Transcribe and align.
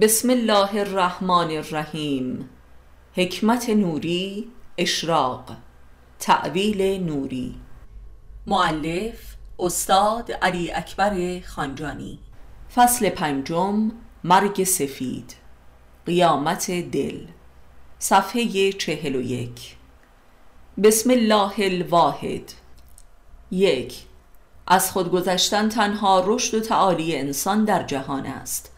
بسم 0.00 0.30
الله 0.30 0.80
الرحمن 0.80 1.50
الرحیم 1.50 2.48
حکمت 3.14 3.70
نوری 3.70 4.50
اشراق 4.78 5.56
تعویل 6.18 7.04
نوری 7.04 7.54
معلف 8.46 9.36
استاد 9.58 10.32
علی 10.32 10.72
اکبر 10.72 11.40
خانجانی 11.40 12.18
فصل 12.74 13.08
پنجم 13.08 13.92
مرگ 14.24 14.64
سفید 14.64 15.34
قیامت 16.06 16.70
دل 16.70 17.26
صفحه 17.98 18.72
چهل 18.72 19.16
و 19.16 19.20
یک 19.20 19.76
بسم 20.82 21.10
الله 21.10 21.52
الواحد 21.58 22.52
یک 23.50 24.04
از 24.66 24.92
خود 24.92 25.10
گذشتن 25.10 25.68
تنها 25.68 26.24
رشد 26.26 26.54
و 26.54 26.60
تعالی 26.60 27.16
انسان 27.16 27.64
در 27.64 27.82
جهان 27.82 28.26
است 28.26 28.75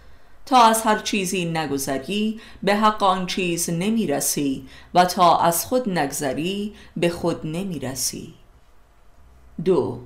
تا 0.49 0.63
از 0.63 0.83
هر 0.83 0.99
چیزی 0.99 1.45
نگذری 1.45 2.41
به 2.63 2.77
حق 2.77 3.03
آن 3.03 3.27
چیز 3.27 3.71
نمی 3.71 4.07
رسی 4.07 4.67
و 4.95 5.05
تا 5.05 5.39
از 5.39 5.67
خود 5.67 5.89
نگذری 5.89 6.75
به 6.97 7.09
خود 7.09 7.47
نمی 7.47 7.79
رسی 7.79 8.35
دو 9.65 10.01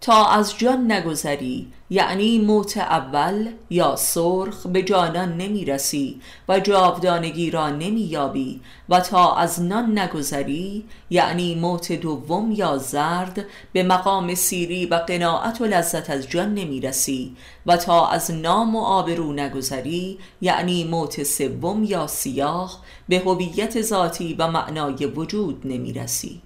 تا 0.00 0.26
از 0.26 0.58
جان 0.58 0.92
نگذری 0.92 1.72
یعنی 1.90 2.38
موت 2.38 2.76
اول 2.76 3.48
یا 3.70 3.96
سرخ 3.96 4.66
به 4.66 4.82
جانان 4.82 5.36
نمی 5.36 5.64
رسی 5.64 6.20
و 6.48 6.60
جاودانگی 6.60 7.50
را 7.50 7.70
نمی 7.70 8.00
یابی 8.00 8.60
و 8.88 9.00
تا 9.00 9.36
از 9.36 9.62
نان 9.62 9.98
نگذری 9.98 10.84
یعنی 11.10 11.54
موت 11.54 11.92
دوم 11.92 12.52
یا 12.52 12.78
زرد 12.78 13.44
به 13.72 13.82
مقام 13.82 14.34
سیری 14.34 14.86
و 14.86 14.94
قناعت 14.94 15.60
و 15.60 15.64
لذت 15.64 16.10
از 16.10 16.28
جان 16.28 16.54
نمی 16.54 16.80
رسی 16.80 17.36
و 17.66 17.76
تا 17.76 18.06
از 18.06 18.30
نام 18.30 18.76
و 18.76 18.80
آبرو 18.80 19.32
نگذری 19.32 20.18
یعنی 20.40 20.84
موت 20.84 21.22
سوم 21.22 21.84
یا 21.84 22.06
سیاه 22.06 22.82
به 23.08 23.18
هویت 23.18 23.82
ذاتی 23.82 24.34
و 24.38 24.48
معنای 24.48 25.06
وجود 25.06 25.62
نمی 25.64 25.92
رسی 25.92 26.42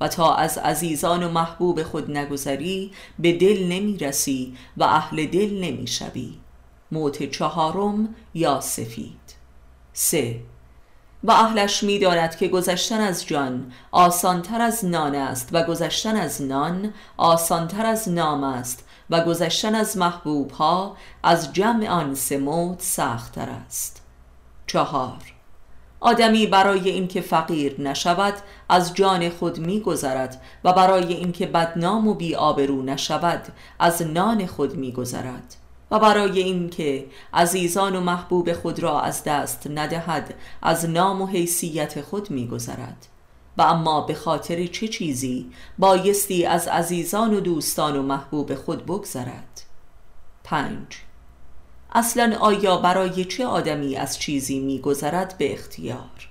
و 0.00 0.08
تا 0.08 0.34
از 0.34 0.58
عزیزان 0.58 1.22
و 1.22 1.28
محبوب 1.28 1.82
خود 1.82 2.10
نگذری 2.10 2.92
به 3.18 3.32
دل 3.32 3.66
نمی 3.66 3.98
رسی 3.98 4.56
و 4.76 4.84
اهل 4.84 5.26
دل 5.26 5.60
نمی 5.64 5.86
شوی 5.86 6.34
موت 6.92 7.30
چهارم 7.30 8.14
یا 8.34 8.60
سفید. 8.60 9.20
سه. 9.92 10.40
و 11.24 11.30
اهلش 11.30 11.82
می 11.82 11.98
داند 11.98 12.36
که 12.36 12.48
گذشتن 12.48 13.00
از 13.00 13.26
جان 13.26 13.72
آسانتر 13.92 14.60
از 14.60 14.84
نان 14.84 15.14
است 15.14 15.48
و 15.52 15.62
گذشتن 15.62 16.16
از 16.16 16.42
نان 16.42 16.94
آسانتر 17.16 17.86
از 17.86 18.08
نام 18.08 18.44
است 18.44 18.84
و 19.10 19.24
گذشتن 19.24 19.74
از 19.74 19.96
محبوب 19.96 20.50
ها 20.50 20.96
از 21.22 21.52
جمع 21.52 21.88
آن 21.88 22.14
سه 22.14 22.38
موت 22.38 22.82
سختتر 22.82 23.48
است. 23.50 24.02
چهار. 24.66 25.37
آدمی 26.00 26.46
برای 26.46 26.90
اینکه 26.90 27.20
فقیر 27.20 27.80
نشود 27.80 28.34
از 28.68 28.94
جان 28.94 29.28
خود 29.28 29.58
میگذرد 29.58 30.42
و 30.64 30.72
برای 30.72 31.14
اینکه 31.14 31.46
بدنام 31.46 32.08
و 32.08 32.14
بیآبرو 32.14 32.82
نشود 32.82 33.42
از 33.78 34.02
نان 34.02 34.46
خود 34.46 34.76
میگذرد. 34.76 35.54
و 35.90 35.98
برای 35.98 36.40
اینکه 36.40 37.06
عزیزان 37.34 37.96
و 37.96 38.00
محبوب 38.00 38.52
خود 38.52 38.78
را 38.78 39.00
از 39.00 39.24
دست 39.24 39.66
ندهد 39.70 40.34
از 40.62 40.90
نام 40.90 41.22
و 41.22 41.26
حیثیت 41.26 42.00
خود 42.00 42.30
میگذرد. 42.30 43.06
و 43.58 43.62
اما 43.62 44.00
به 44.00 44.14
خاطر 44.14 44.66
چه 44.66 44.88
چیزی 44.88 45.50
بایستی 45.78 46.46
از 46.46 46.68
عزیزان 46.68 47.34
و 47.34 47.40
دوستان 47.40 47.96
و 47.96 48.02
محبوب 48.02 48.54
خود 48.54 48.86
بگذرد؟ 48.86 49.62
پنج 50.44 51.07
اصلا 51.92 52.36
آیا 52.40 52.76
برای 52.76 53.24
چه 53.24 53.46
آدمی 53.46 53.96
از 53.96 54.18
چیزی 54.18 54.60
میگذرد؟ 54.60 55.38
به 55.38 55.52
اختیار. 55.52 56.28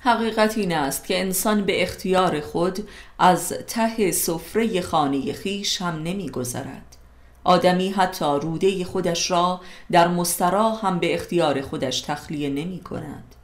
حقیقت 0.00 0.58
این 0.58 0.72
است 0.72 1.06
که 1.06 1.20
انسان 1.20 1.64
به 1.64 1.82
اختیار 1.82 2.40
خود 2.40 2.88
از 3.18 3.48
ته 3.48 4.10
سفره 4.10 4.80
خانه 4.80 5.32
خیش 5.32 5.82
هم 5.82 6.02
نمیگذرد. 6.02 6.96
آدمی 7.44 7.88
حتی 7.90 8.24
روده 8.24 8.84
خودش 8.84 9.30
را 9.30 9.60
در 9.90 10.08
مستراح 10.08 10.86
هم 10.86 10.98
به 10.98 11.14
اختیار 11.14 11.60
خودش 11.60 12.00
تخلیه 12.00 12.50
نمی 12.50 12.80
کند 12.80 13.34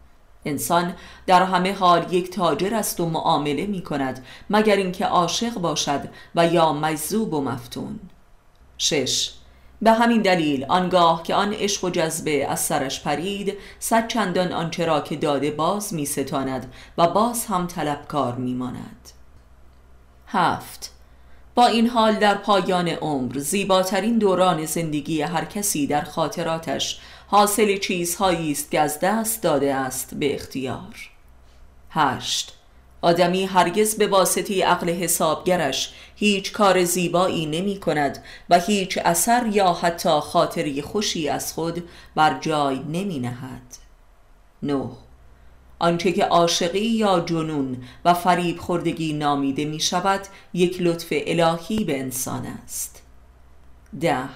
انسان 0.44 0.94
در 1.26 1.42
همه 1.42 1.72
حال 1.72 2.12
یک 2.12 2.30
تاجر 2.30 2.74
است 2.74 3.00
و 3.00 3.06
معامله 3.06 3.66
می 3.66 3.82
کند 3.82 4.24
مگر 4.50 4.76
اینکه 4.76 5.06
عاشق 5.06 5.54
باشد 5.54 6.00
و 6.34 6.46
یا 6.46 6.72
مجذوب 6.72 7.34
و 7.34 7.40
مفتون. 7.40 8.00
شش. 8.78 9.37
به 9.82 9.92
همین 9.92 10.22
دلیل 10.22 10.66
آنگاه 10.68 11.22
که 11.22 11.34
آن 11.34 11.54
عشق 11.54 11.84
و 11.84 11.90
جذبه 11.90 12.46
از 12.46 12.60
سرش 12.60 13.02
پرید 13.02 13.54
صد 13.78 14.08
چندان 14.08 14.52
آنچه 14.52 14.86
را 14.86 15.00
که 15.00 15.16
داده 15.16 15.50
باز 15.50 15.94
می 15.94 16.06
ستاند 16.06 16.72
و 16.98 17.06
باز 17.06 17.46
هم 17.46 17.66
طلبکار 17.66 18.34
می 18.34 18.54
ماند 18.54 19.10
هفت. 20.26 20.94
با 21.54 21.66
این 21.66 21.86
حال 21.86 22.14
در 22.14 22.34
پایان 22.34 22.88
عمر 22.88 23.38
زیباترین 23.38 24.18
دوران 24.18 24.66
زندگی 24.66 25.22
هر 25.22 25.44
کسی 25.44 25.86
در 25.86 26.04
خاطراتش 26.04 27.00
حاصل 27.26 27.76
چیزهایی 27.76 28.52
است 28.52 28.70
که 28.70 28.80
از 28.80 29.00
دست 29.00 29.42
داده 29.42 29.74
است 29.74 30.14
به 30.14 30.34
اختیار. 30.34 31.10
هشت. 31.90 32.57
آدمی 33.00 33.44
هرگز 33.44 33.96
به 33.96 34.06
واسطه 34.06 34.64
عقل 34.64 34.90
حسابگرش 34.90 35.92
هیچ 36.16 36.52
کار 36.52 36.84
زیبایی 36.84 37.46
نمی 37.46 37.80
کند 37.80 38.24
و 38.50 38.60
هیچ 38.60 38.98
اثر 39.04 39.46
یا 39.46 39.72
حتی 39.72 40.20
خاطری 40.20 40.82
خوشی 40.82 41.28
از 41.28 41.52
خود 41.52 41.88
بر 42.14 42.38
جای 42.38 42.78
نمی 42.78 43.18
نهد. 43.18 43.76
نه. 44.62 44.90
آنچه 45.78 46.12
که 46.12 46.24
عاشقی 46.24 46.86
یا 46.86 47.20
جنون 47.20 47.76
و 48.04 48.14
فریب 48.14 48.58
خوردگی 48.58 49.12
نامیده 49.12 49.64
می 49.64 49.80
شود 49.80 50.20
یک 50.54 50.76
لطف 50.80 51.06
الهی 51.10 51.84
به 51.84 52.00
انسان 52.00 52.46
است. 52.46 53.02
ده. 54.00 54.28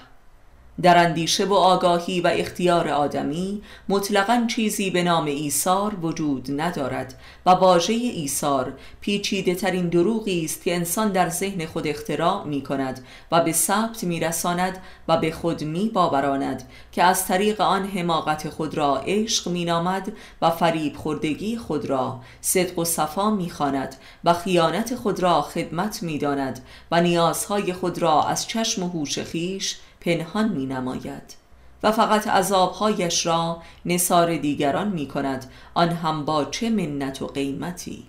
در 0.81 0.97
اندیشه 0.97 1.45
و 1.45 1.53
آگاهی 1.53 2.21
و 2.21 2.27
اختیار 2.27 2.89
آدمی 2.89 3.61
مطلقا 3.89 4.45
چیزی 4.55 4.89
به 4.89 5.03
نام 5.03 5.25
ایثار 5.25 5.95
وجود 6.05 6.61
ندارد 6.61 7.19
و 7.45 7.49
واژه 7.49 7.93
ایثار 7.93 8.73
پیچیده 9.01 9.55
ترین 9.55 9.89
دروغی 9.89 10.45
است 10.45 10.63
که 10.63 10.75
انسان 10.75 11.11
در 11.11 11.29
ذهن 11.29 11.65
خود 11.65 11.87
اختراع 11.87 12.43
می 12.43 12.61
کند 12.61 13.05
و 13.31 13.41
به 13.41 13.51
ثبت 13.51 14.03
می 14.03 14.19
رساند 14.19 14.77
و 15.07 15.17
به 15.17 15.31
خود 15.31 15.63
می 15.63 15.89
باوراند 15.89 16.63
که 16.91 17.03
از 17.03 17.27
طریق 17.27 17.61
آن 17.61 17.85
حماقت 17.87 18.49
خود 18.49 18.77
را 18.77 18.97
عشق 18.97 19.47
می 19.49 19.65
نامد 19.65 20.13
و 20.41 20.49
فریب 20.49 20.95
خوردگی 20.95 21.57
خود 21.57 21.85
را 21.85 22.19
صدق 22.41 22.79
و 22.79 22.85
صفا 22.85 23.31
می 23.31 23.49
خاند 23.49 23.95
و 24.23 24.33
خیانت 24.33 24.95
خود 24.95 25.19
را 25.19 25.41
خدمت 25.41 26.03
می 26.03 26.17
داند 26.17 26.59
و 26.91 27.01
نیازهای 27.01 27.73
خود 27.73 27.97
را 27.97 28.23
از 28.23 28.47
چشم 28.47 28.83
و 28.83 28.89
هوش 28.89 29.19
خیش 29.19 29.77
پنهان 30.05 30.49
می 30.49 30.65
نماید 30.65 31.35
و 31.83 31.91
فقط 31.91 32.27
عذابهایش 32.27 33.25
را 33.25 33.61
نصار 33.85 34.37
دیگران 34.37 34.87
می 34.87 35.07
کند 35.07 35.51
آن 35.73 35.89
هم 35.89 36.25
با 36.25 36.45
چه 36.45 36.69
منت 36.69 37.21
و 37.21 37.27
قیمتی؟ 37.27 38.03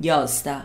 یازده. 0.00 0.62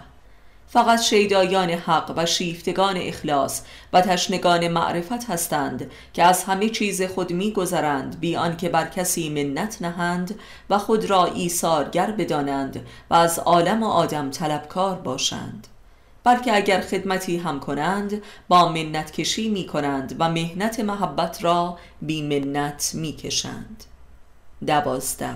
فقط 0.67 1.01
شیدایان 1.01 1.69
حق 1.69 2.13
و 2.17 2.25
شیفتگان 2.25 2.97
اخلاص 2.97 3.61
و 3.93 4.01
تشنگان 4.01 4.67
معرفت 4.67 5.29
هستند 5.29 5.91
که 6.13 6.23
از 6.23 6.43
همه 6.43 6.69
چیز 6.69 7.01
خود 7.01 7.33
میگذرند 7.33 8.19
بی 8.19 8.35
آنکه 8.35 8.69
بر 8.69 8.87
کسی 8.87 9.29
منت 9.29 9.81
نهند 9.81 10.39
و 10.69 10.77
خود 10.77 11.05
را 11.05 11.25
ایثارگر 11.25 12.11
بدانند 12.11 12.85
و 13.09 13.13
از 13.13 13.39
عالم 13.39 13.83
و 13.83 13.87
آدم 13.87 14.29
طلبکار 14.29 14.95
باشند. 14.95 15.67
بلکه 16.23 16.55
اگر 16.55 16.81
خدمتی 16.81 17.37
هم 17.37 17.59
کنند 17.59 18.21
با 18.47 18.69
منت 18.69 19.11
کشی 19.11 19.49
می 19.49 19.67
کنند 19.67 20.15
و 20.19 20.29
مهنت 20.29 20.79
محبت 20.79 21.43
را 21.43 21.77
بی 22.01 22.21
منت 22.21 22.91
می 22.93 23.13
کشند 23.13 23.83
دوازده. 24.67 25.35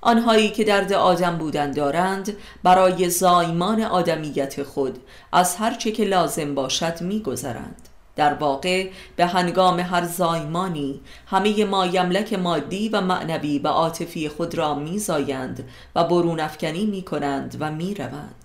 آنهایی 0.00 0.50
که 0.50 0.64
درد 0.64 0.92
آدم 0.92 1.38
بودن 1.38 1.70
دارند 1.70 2.36
برای 2.62 3.10
زایمان 3.10 3.82
آدمیت 3.82 4.62
خود 4.62 4.98
از 5.32 5.56
هر 5.56 5.74
چه 5.74 5.92
که 5.92 6.04
لازم 6.04 6.54
باشد 6.54 7.00
میگذرند. 7.00 7.88
در 8.16 8.34
واقع 8.34 8.90
به 9.16 9.26
هنگام 9.26 9.80
هر 9.80 10.04
زایمانی 10.04 11.00
همه 11.26 11.64
ما 11.64 11.86
یملک 11.86 12.32
مادی 12.32 12.88
و 12.88 13.00
معنوی 13.00 13.58
و 13.58 13.68
عاطفی 13.68 14.28
خود 14.28 14.54
را 14.54 14.74
میزایند 14.74 15.68
و 15.94 16.04
برون 16.04 16.40
افکنی 16.40 16.86
می 16.86 17.02
کنند 17.02 17.56
و 17.60 17.70
می 17.70 17.94
روند 17.94 18.41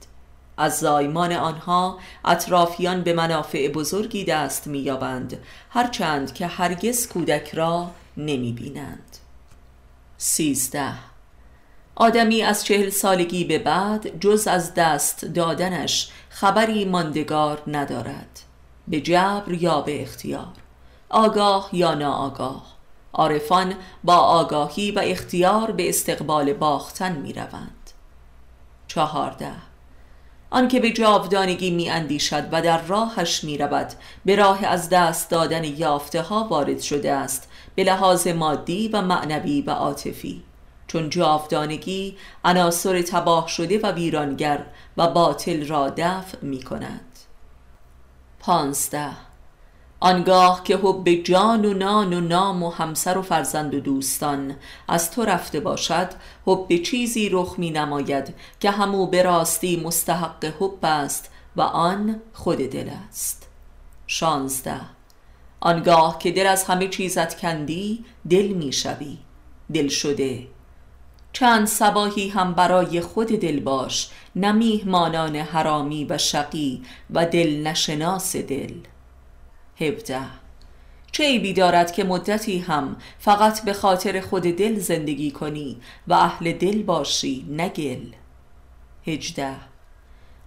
از 0.58 0.80
زایمان 0.80 1.34
آنها 1.34 2.00
اطرافیان 2.26 3.02
به 3.02 3.14
منافع 3.14 3.68
بزرگی 3.68 4.24
دست 4.24 4.68
مییابند 4.68 5.38
هرچند 5.70 6.34
که 6.34 6.48
هرگز 6.48 7.08
کودک 7.08 7.56
را 7.56 7.92
نمی 8.18 8.52
بینند 8.52 9.18
سیزده. 10.18 10.94
آدمی 11.96 12.42
از 12.42 12.66
چهل 12.66 12.90
سالگی 12.90 13.44
به 13.44 13.60
بعد 13.60 14.20
جز 14.20 14.48
از 14.48 14.74
دست 14.74 15.26
دادنش 15.26 16.10
خبری 16.30 16.86
ماندگار 16.86 17.64
ندارد. 17.68 18.40
به 18.88 19.02
جبر 19.02 19.54
یا 19.54 19.82
به 19.82 20.02
اختیار. 20.02 20.54
آگاه 21.10 21.70
یا 21.74 21.94
ناآگاه. 21.94 22.78
عارفان 23.14 23.74
با 24.04 24.16
آگاهی 24.16 24.92
و 24.92 25.00
اختیار 25.04 25.72
به 25.72 25.90
استقبال 25.90 26.54
باختن 26.54 27.16
می 27.16 27.34
روند 27.34 27.92
چهارده. 28.88 29.52
آنکه 30.50 30.80
به 30.80 30.92
جاودانگی 30.92 31.72
می 31.72 31.90
اندیشد 31.90 32.48
و 32.52 32.62
در 32.62 32.82
راهش 32.82 33.44
می 33.44 33.58
رود 33.58 33.88
به 34.26 34.36
راه 34.36 34.66
از 34.66 34.90
دست 34.90 35.32
دادن 35.32 35.64
یافته 35.64 36.22
ها 36.22 36.44
وارد 36.44 36.80
شده 36.80 37.12
است 37.12 37.50
به 37.76 37.84
لحاظ 37.84 38.28
مادی 38.28 38.88
و 38.88 39.02
معنوی 39.02 39.62
و 39.62 39.72
عاطفی. 39.72 40.44
چون 40.88 41.10
جاودانگی 41.10 42.18
عناصر 42.46 43.02
تباه 43.02 43.48
شده 43.48 43.80
و 43.80 43.92
ویرانگر 43.92 44.66
و 44.98 45.08
باطل 45.08 45.68
را 45.68 45.90
دفع 45.98 46.38
می 46.42 46.64
کند 46.64 47.20
پانزده 48.40 49.27
آنگاه 50.00 50.64
که 50.64 50.78
حب 50.78 51.10
جان 51.10 51.66
و 51.66 51.74
نان 51.74 52.14
و 52.14 52.22
نام 52.22 52.64
و 52.64 52.70
همسر 52.70 53.18
و 53.18 53.22
فرزند 53.22 53.74
و 53.74 53.80
دوستان 53.80 54.56
از 54.88 55.12
تو 55.12 55.26
رفته 55.26 55.60
باشد 55.60 56.08
حب 56.46 56.78
چیزی 56.78 57.30
رخ 57.30 57.56
می 57.58 57.72
نماید 57.72 58.36
که 58.60 58.72
همو 58.72 59.08
به 59.08 59.22
راستی 59.22 59.82
مستحق 59.86 60.46
حب 60.46 60.86
است 60.86 61.30
و 61.56 61.62
آن 61.62 62.22
خود 62.34 62.58
دل 62.58 62.90
است. 63.10 63.48
شانزده. 64.08 64.82
آنگاه 65.60 66.20
که 66.20 66.32
دل 66.32 66.48
از 66.48 66.64
همه 66.64 66.88
چیزت 66.88 67.40
کندی 67.40 68.06
دل 68.30 68.48
می 68.48 68.74
شوی. 68.74 69.18
دل 69.74 69.88
شده. 69.88 70.48
چند 71.34 71.68
سباهی 71.68 72.30
هم 72.30 72.54
برای 72.54 73.02
خود 73.02 73.28
دل 73.28 73.60
باش 73.60 74.10
نه 74.36 74.82
مانان 74.86 75.36
حرامی 75.36 76.06
و 76.10 76.18
شقی 76.18 76.82
و 77.10 77.26
دل 77.26 77.68
نشناس 77.68 78.36
دل. 78.36 78.74
هفده. 79.80 80.22
چه 81.12 81.24
ایبی 81.24 81.54
دارد 81.54 81.92
که 81.92 82.04
مدتی 82.04 82.60
هم 82.60 82.96
فقط 83.20 83.66
به 83.66 83.74
خاطر 83.74 84.22
خود 84.22 84.44
دل 84.44 84.80
زندگی 84.80 85.32
کنی 85.32 85.78
و 86.08 86.14
اهل 86.14 86.52
دل 86.52 86.84
باشی 86.84 87.46
نگل 87.50 88.06
هجده. 89.06 89.56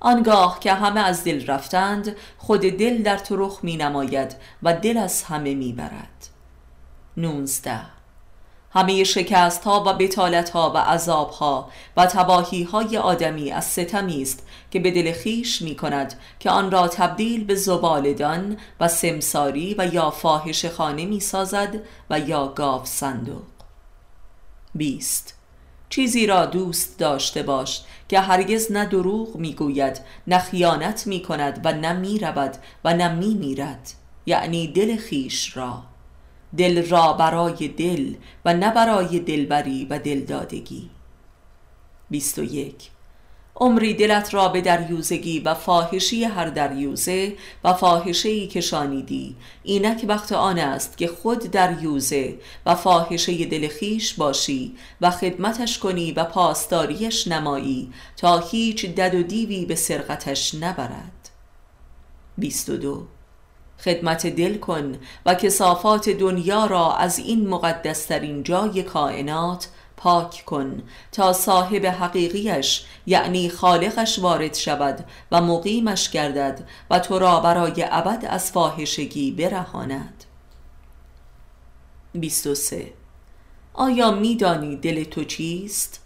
آنگاه 0.01 0.61
که 0.61 0.73
همه 0.73 1.01
از 1.01 1.25
دل 1.25 1.47
رفتند 1.47 2.17
خود 2.39 2.61
دل 2.61 3.03
در 3.03 3.19
تو 3.19 3.37
رخ 3.37 3.61
می 3.63 3.77
نماید 3.77 4.37
و 4.63 4.75
دل 4.75 4.97
از 4.97 5.23
همه 5.23 5.55
می 5.55 5.73
برد. 5.73 6.29
نونزده. 7.17 8.00
همه 8.73 9.05
شکست 9.05 9.65
ها 9.65 9.85
و 9.87 9.93
بتالت 9.93 10.51
ها 10.51 10.73
و 10.75 10.79
عذاب 10.79 11.31
ها 11.31 11.71
و 11.97 12.07
تباهی 12.07 12.63
های 12.63 12.99
آدمی 12.99 13.51
از 13.51 13.65
ستمی 13.65 14.23
است 14.23 14.47
که 14.71 14.81
به 14.81 14.91
دل 14.91 15.13
خیش 15.13 15.63
می 15.63 15.77
کند 15.77 16.15
که 16.39 16.51
آن 16.51 16.71
را 16.71 16.89
تبدیل 16.89 17.45
به 17.45 17.55
زبالدان 17.55 18.57
و 18.81 18.89
سمساری 18.89 19.75
و 19.79 19.95
یا 19.95 20.11
فاحش 20.11 20.67
خانه 20.67 21.05
می 21.05 21.21
سازد 21.21 21.77
و 22.11 22.21
یا 22.21 22.49
گاو 22.49 22.85
صندوق. 22.85 23.43
بیست. 24.75 25.35
چیزی 25.89 26.27
را 26.27 26.47
دوست 26.47 26.99
داشته 26.99 27.43
باش 27.43 27.83
که 28.09 28.21
هرگز 28.21 28.73
نه 28.73 28.85
دروغ 28.85 29.37
می 29.37 29.55
گوید 29.55 30.01
نه 30.27 30.39
خیانت 30.39 31.07
می 31.07 31.23
کند 31.23 31.61
و 31.65 31.73
نه 31.73 31.93
می 31.93 32.21
و 32.85 32.95
نه 32.95 33.15
می 33.15 33.35
میرد 33.35 33.91
یعنی 34.27 34.69
دل 34.69 34.97
خیش 34.97 35.57
را. 35.57 35.90
دل 36.57 36.89
را 36.89 37.13
برای 37.13 37.69
دل 37.69 38.15
و 38.45 38.55
نه 38.55 38.71
برای 38.71 39.19
دلبری 39.19 39.87
و 39.91 39.99
دلدادگی. 39.99 40.91
21 42.11 42.91
عمری 43.61 43.95
دلت 43.95 44.35
را 44.35 44.49
به 44.49 44.61
دریوزگی 44.61 45.41
و 45.41 45.55
فاحشی 45.55 46.25
هر 46.25 46.49
دریوزه 46.49 47.37
و 47.65 47.75
فاحشهی 47.75 48.47
که 48.47 48.61
شانیدی. 48.61 49.37
اینک 49.63 50.05
وقت 50.09 50.33
آن 50.33 50.59
است 50.59 50.97
که 50.97 51.07
خود 51.07 51.39
دریوزه 51.39 52.39
و 52.67 52.75
فاحشه 52.75 53.45
دل 53.45 53.69
خیش 53.69 54.15
باشی 54.15 54.77
و 55.01 55.11
خدمتش 55.11 55.79
کنی 55.79 56.13
و 56.13 56.25
پاسداریش 56.25 57.29
نمایی 57.29 57.93
تا 58.17 58.39
هیچ 58.39 58.87
دد 58.87 59.15
و 59.15 59.23
دیوی 59.23 59.67
به 59.67 59.75
سرقتش 59.75 60.55
نبرد. 60.55 61.31
22 62.39 63.07
خدمت 63.85 64.27
دل 64.27 64.59
کن 64.59 64.99
و 65.27 65.35
کسافات 65.35 66.09
دنیا 66.09 66.67
را 66.67 66.97
از 66.97 67.19
این 67.19 67.49
مقدسترین 67.49 68.43
جای 68.43 68.83
کائنات 68.83 69.69
پاک 69.97 70.43
کن 70.47 70.83
تا 71.13 71.33
صاحب 71.33 71.87
حقیقیش 71.87 72.85
یعنی 73.07 73.49
خالقش 73.49 74.19
وارد 74.19 74.55
شود 74.55 75.05
و 75.33 75.41
مقیمش 75.41 76.11
گردد 76.11 76.69
و 76.91 76.99
تو 76.99 77.19
را 77.19 77.41
برای 77.41 77.85
ابد 77.91 78.27
از 78.29 78.53
فاحشگی 78.53 79.31
برهاند 79.31 80.25
23 82.15 82.93
آیا 83.75 84.11
میدانی 84.11 84.77
دل 84.77 85.05
تو 85.05 85.25
چیست؟ 85.25 86.01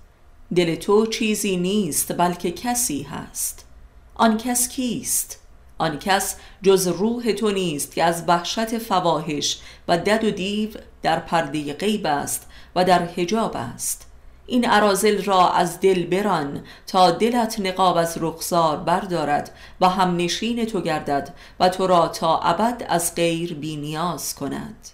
دل 0.55 0.75
تو 0.75 1.07
چیزی 1.07 1.57
نیست 1.57 2.19
بلکه 2.19 2.51
کسی 2.51 3.03
هست 3.03 3.67
آن 4.15 4.37
کس 4.37 4.69
کیست؟ 4.69 5.44
آن 5.85 5.99
کس 5.99 6.37
جز 6.63 6.89
روح 6.89 7.33
تو 7.33 7.51
نیست 7.51 7.95
که 7.95 8.05
از 8.05 8.25
وحشت 8.29 8.79
فواهش 8.79 9.59
و 9.89 9.99
دد 9.99 10.25
و 10.25 10.31
دیو 10.31 10.71
در 11.03 11.21
پرده 11.21 11.73
غیب 11.73 12.07
است 12.07 12.47
و 12.77 12.85
در 12.85 13.03
حجاب 13.03 13.57
است. 13.57 14.11
این 14.47 14.65
عرازل 14.65 15.25
را 15.25 15.51
از 15.51 15.81
دل 15.81 16.07
بران 16.07 16.63
تا 16.87 17.11
دلت 17.11 17.61
نقاب 17.61 17.97
از 17.97 18.19
رخسار 18.21 18.77
بردارد 18.77 19.51
و 19.81 19.89
هم 19.89 20.17
نشین 20.17 20.65
تو 20.65 20.81
گردد 20.81 21.35
و 21.61 21.69
تو 21.69 21.87
را 21.87 22.09
تا 22.09 22.39
ابد 22.39 22.87
از 22.89 23.15
غیر 23.15 23.55
بی 23.55 23.77
نیاز 23.77 24.35
کند. 24.35 24.89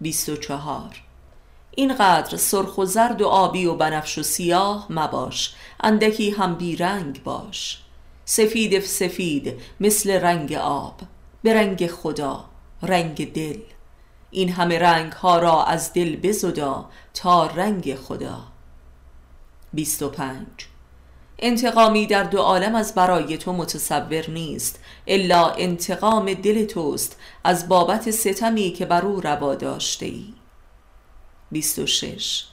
24 0.00 1.02
اینقدر 1.70 2.36
سرخ 2.36 2.78
و 2.78 2.84
زرد 2.84 3.22
و 3.22 3.26
آبی 3.26 3.66
و 3.66 3.74
بنفش 3.74 4.18
و 4.18 4.22
سیاه 4.22 4.86
مباش 4.90 5.54
اندکی 5.80 6.30
هم 6.30 6.54
بیرنگ 6.54 7.22
باش. 7.22 7.83
سفید 8.24 8.80
سفید 8.80 9.60
مثل 9.80 10.10
رنگ 10.10 10.52
آب 10.52 11.00
به 11.42 11.54
رنگ 11.54 11.86
خدا 11.86 12.44
رنگ 12.82 13.32
دل. 13.32 13.58
این 14.30 14.52
همه 14.52 14.78
رنگ 14.78 15.12
ها 15.12 15.38
را 15.38 15.64
از 15.64 15.92
دل 15.92 16.16
بزدا 16.16 16.90
تا 17.14 17.46
رنگ 17.46 17.94
خدا. 17.94 18.38
25 19.72 20.46
انتقامی 21.38 22.06
در 22.06 22.22
دو 22.24 22.38
عالم 22.38 22.74
از 22.74 22.94
برای 22.94 23.38
تو 23.38 23.52
متصور 23.52 24.30
نیست 24.30 24.80
الا 25.06 25.50
انتقام 25.50 26.34
دل 26.34 26.64
توست 26.64 27.16
از 27.44 27.68
بابت 27.68 28.10
ستمی 28.10 28.70
که 28.70 28.86
بر 28.86 29.06
او 29.06 29.20
روا 29.20 29.54
داشته 29.54 30.06
ای 30.06 30.34
26 31.50 32.44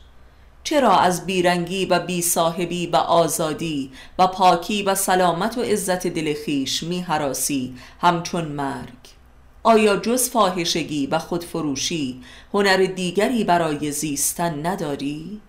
چرا 0.64 0.98
از 0.98 1.26
بیرنگی 1.26 1.86
و 1.86 2.00
بی 2.00 2.22
صاحبی 2.22 2.88
و 2.88 2.96
آزادی 2.96 3.92
و 4.20 4.28
پاکی 4.28 4.84
و 4.84 4.96
سلامت 4.96 5.58
و 5.58 5.62
عزت 5.62 6.08
دل 6.08 6.34
خیش 6.46 6.84
می 6.84 7.02
حراسی 7.02 7.76
همچون 8.02 8.46
مرگ 8.46 8.94
آیا 9.64 9.98
جز 9.98 10.30
فاحشگی 10.30 11.08
و 11.08 11.20
خودفروشی 11.20 12.22
هنر 12.54 12.78
دیگری 12.78 13.44
برای 13.44 13.92
زیستن 13.92 14.66
نداری؟ 14.66 15.42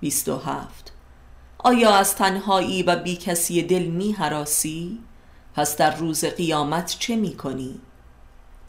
27 0.00 0.92
آیا 1.58 1.94
از 1.94 2.14
تنهایی 2.14 2.82
و 2.82 2.96
بی 2.96 3.16
کسی 3.16 3.62
دل 3.62 3.82
می 3.82 4.12
حراسی؟ 4.12 4.98
پس 5.54 5.76
در 5.76 5.96
روز 5.96 6.24
قیامت 6.24 6.96
چه 6.98 7.16
می 7.16 7.36
کنی؟ 7.36 7.80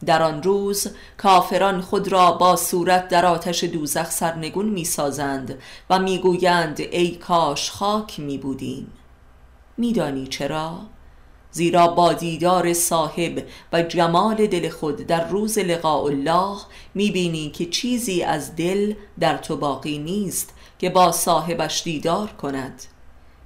در 0.05 0.23
آن 0.23 0.43
روز 0.43 0.87
کافران 1.17 1.81
خود 1.81 2.07
را 2.07 2.31
با 2.31 2.55
صورت 2.55 3.07
در 3.07 3.25
آتش 3.25 3.63
دوزخ 3.63 4.11
سرنگون 4.11 4.69
می 4.69 4.85
سازند 4.85 5.59
و 5.89 5.99
می 5.99 6.19
گویند 6.19 6.79
ای 6.79 7.11
کاش 7.11 7.71
خاک 7.71 8.19
می 8.19 8.37
بودیم 8.37 8.91
میدانی 9.77 10.27
چرا؟ 10.27 10.79
زیرا 11.51 11.87
با 11.87 12.13
دیدار 12.13 12.73
صاحب 12.73 13.43
و 13.73 13.83
جمال 13.83 14.47
دل 14.47 14.69
خود 14.69 14.97
در 14.97 15.27
روز 15.27 15.57
لقاء 15.57 16.03
الله 16.03 16.57
می 16.93 17.11
بینی 17.11 17.49
که 17.49 17.65
چیزی 17.65 18.23
از 18.23 18.55
دل 18.55 18.93
در 19.19 19.37
تو 19.37 19.57
باقی 19.57 19.97
نیست 19.97 20.53
که 20.79 20.89
با 20.89 21.11
صاحبش 21.11 21.83
دیدار 21.83 22.27
کند 22.27 22.81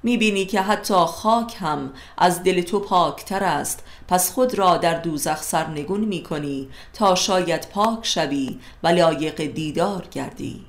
می‌بینی 0.04 0.46
که 0.46 0.62
حتی 0.62 0.94
خاک 0.94 1.56
هم 1.60 1.94
از 2.18 2.44
دل 2.44 2.62
تو 2.62 2.80
پاکتر 2.80 3.44
است. 3.44 3.84
پس 4.08 4.32
خود 4.32 4.56
را 4.56 4.78
در 4.78 5.00
دوزخ 5.00 5.42
سرنگون 5.42 6.02
می‌کنی 6.02 6.70
تا 6.94 7.16
شاید 7.16 7.68
پاک 7.70 8.06
شوی 8.06 8.60
و 8.84 8.88
لایق 8.88 9.42
دیدار 9.42 10.08
گردی. 10.12 10.66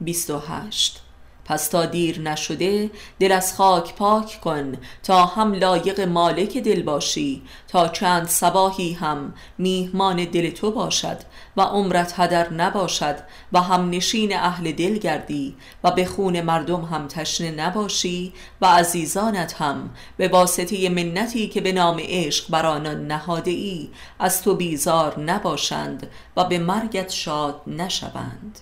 28 0.00 1.02
پس 1.44 1.68
تا 1.68 1.86
دیر 1.86 2.20
نشده 2.20 2.90
دل 3.20 3.32
از 3.32 3.54
خاک 3.54 3.94
پاک 3.94 4.40
کن 4.40 4.72
تا 5.02 5.26
هم 5.26 5.54
لایق 5.54 6.00
مالک 6.00 6.58
دل 6.58 6.82
باشی 6.82 7.42
تا 7.68 7.88
چند 7.88 8.26
سباهی 8.26 8.92
هم 8.92 9.34
میهمان 9.58 10.24
دل 10.24 10.50
تو 10.50 10.70
باشد 10.70 11.18
و 11.56 11.60
عمرت 11.60 12.20
هدر 12.20 12.52
نباشد 12.52 13.16
و 13.52 13.60
هم 13.60 13.90
نشین 13.90 14.36
اهل 14.36 14.72
دل 14.72 14.98
گردی 14.98 15.56
و 15.84 15.90
به 15.90 16.04
خون 16.04 16.40
مردم 16.40 16.82
هم 16.82 17.08
تشنه 17.08 17.50
نباشی 17.50 18.32
و 18.60 18.66
عزیزانت 18.66 19.52
هم 19.52 19.90
به 20.16 20.28
واسطه 20.28 20.88
منتی 20.88 21.48
که 21.48 21.60
به 21.60 21.72
نام 21.72 22.00
عشق 22.00 22.50
بر 22.50 22.66
آنان 22.66 23.06
نهاده 23.06 23.50
ای 23.50 23.88
از 24.18 24.42
تو 24.42 24.54
بیزار 24.54 25.20
نباشند 25.20 26.10
و 26.36 26.44
به 26.44 26.58
مرگت 26.58 27.10
شاد 27.10 27.60
نشوند. 27.66 28.58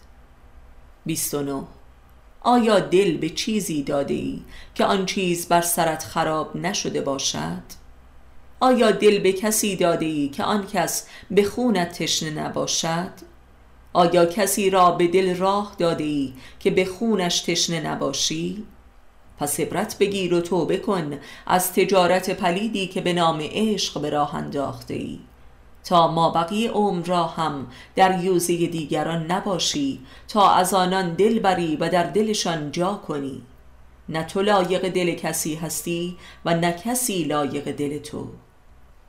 29 1.07 1.78
آیا 2.41 2.81
دل 2.81 3.17
به 3.17 3.31
چیزی 3.31 3.83
داده 3.83 4.15
ای 4.15 4.41
که 4.75 4.85
آن 4.85 5.07
چیز 5.07 5.49
بر 5.49 5.61
سرت 5.61 6.05
خراب 6.05 6.57
نشده 6.57 7.01
باشد؟ 7.01 7.63
آیا 8.61 8.91
دل 8.91 9.19
به 9.19 9.33
کسی 9.33 9.77
داده 9.77 10.07
ای 10.07 10.29
که 10.29 10.45
آن 10.45 10.67
کس 10.67 11.07
به 11.31 11.43
خونت 11.43 12.03
تشنه 12.03 12.31
نباشد؟ 12.31 13.13
آیا 13.93 14.27
کسی 14.27 14.71
را 14.71 14.91
به 14.91 15.07
دل 15.07 15.37
راه 15.37 15.75
داده 15.79 16.05
ای 16.05 16.33
که 16.61 16.71
به 16.71 16.85
خونش 16.85 17.41
تشنه 17.41 17.81
نباشی؟ 17.81 18.65
پس 19.39 19.61
عبرت 19.61 19.99
بگیر 19.99 20.35
و 20.35 20.41
توبه 20.41 20.77
کن 20.77 21.19
از 21.47 21.73
تجارت 21.73 22.31
پلیدی 22.31 22.87
که 22.87 23.01
به 23.01 23.13
نام 23.13 23.41
عشق 23.43 24.01
به 24.01 24.11
راه 24.11 24.35
انداخته 24.35 24.95
ای 24.95 25.19
تا 25.85 26.09
ما 26.09 26.31
بقیه 26.31 26.71
عمر 26.71 27.07
را 27.07 27.27
هم 27.27 27.67
در 27.97 28.25
یوزه 28.25 28.67
دیگران 28.67 29.33
نباشی 29.33 30.01
تا 30.29 30.51
از 30.51 30.75
آنان 30.75 31.15
دل 31.15 31.39
بری 31.39 31.77
و 31.77 31.89
در 31.89 32.03
دلشان 32.03 32.73
جا 32.73 32.95
کنی. 32.95 33.43
نه 34.09 34.25
تو 34.25 34.43
لایق 34.43 34.89
دل 34.89 35.15
کسی 35.15 35.55
هستی 35.55 36.17
و 36.45 36.55
نه 36.55 36.73
کسی 36.73 37.25
لایق 37.25 37.73
دل 37.73 37.99
تو. 37.99 38.29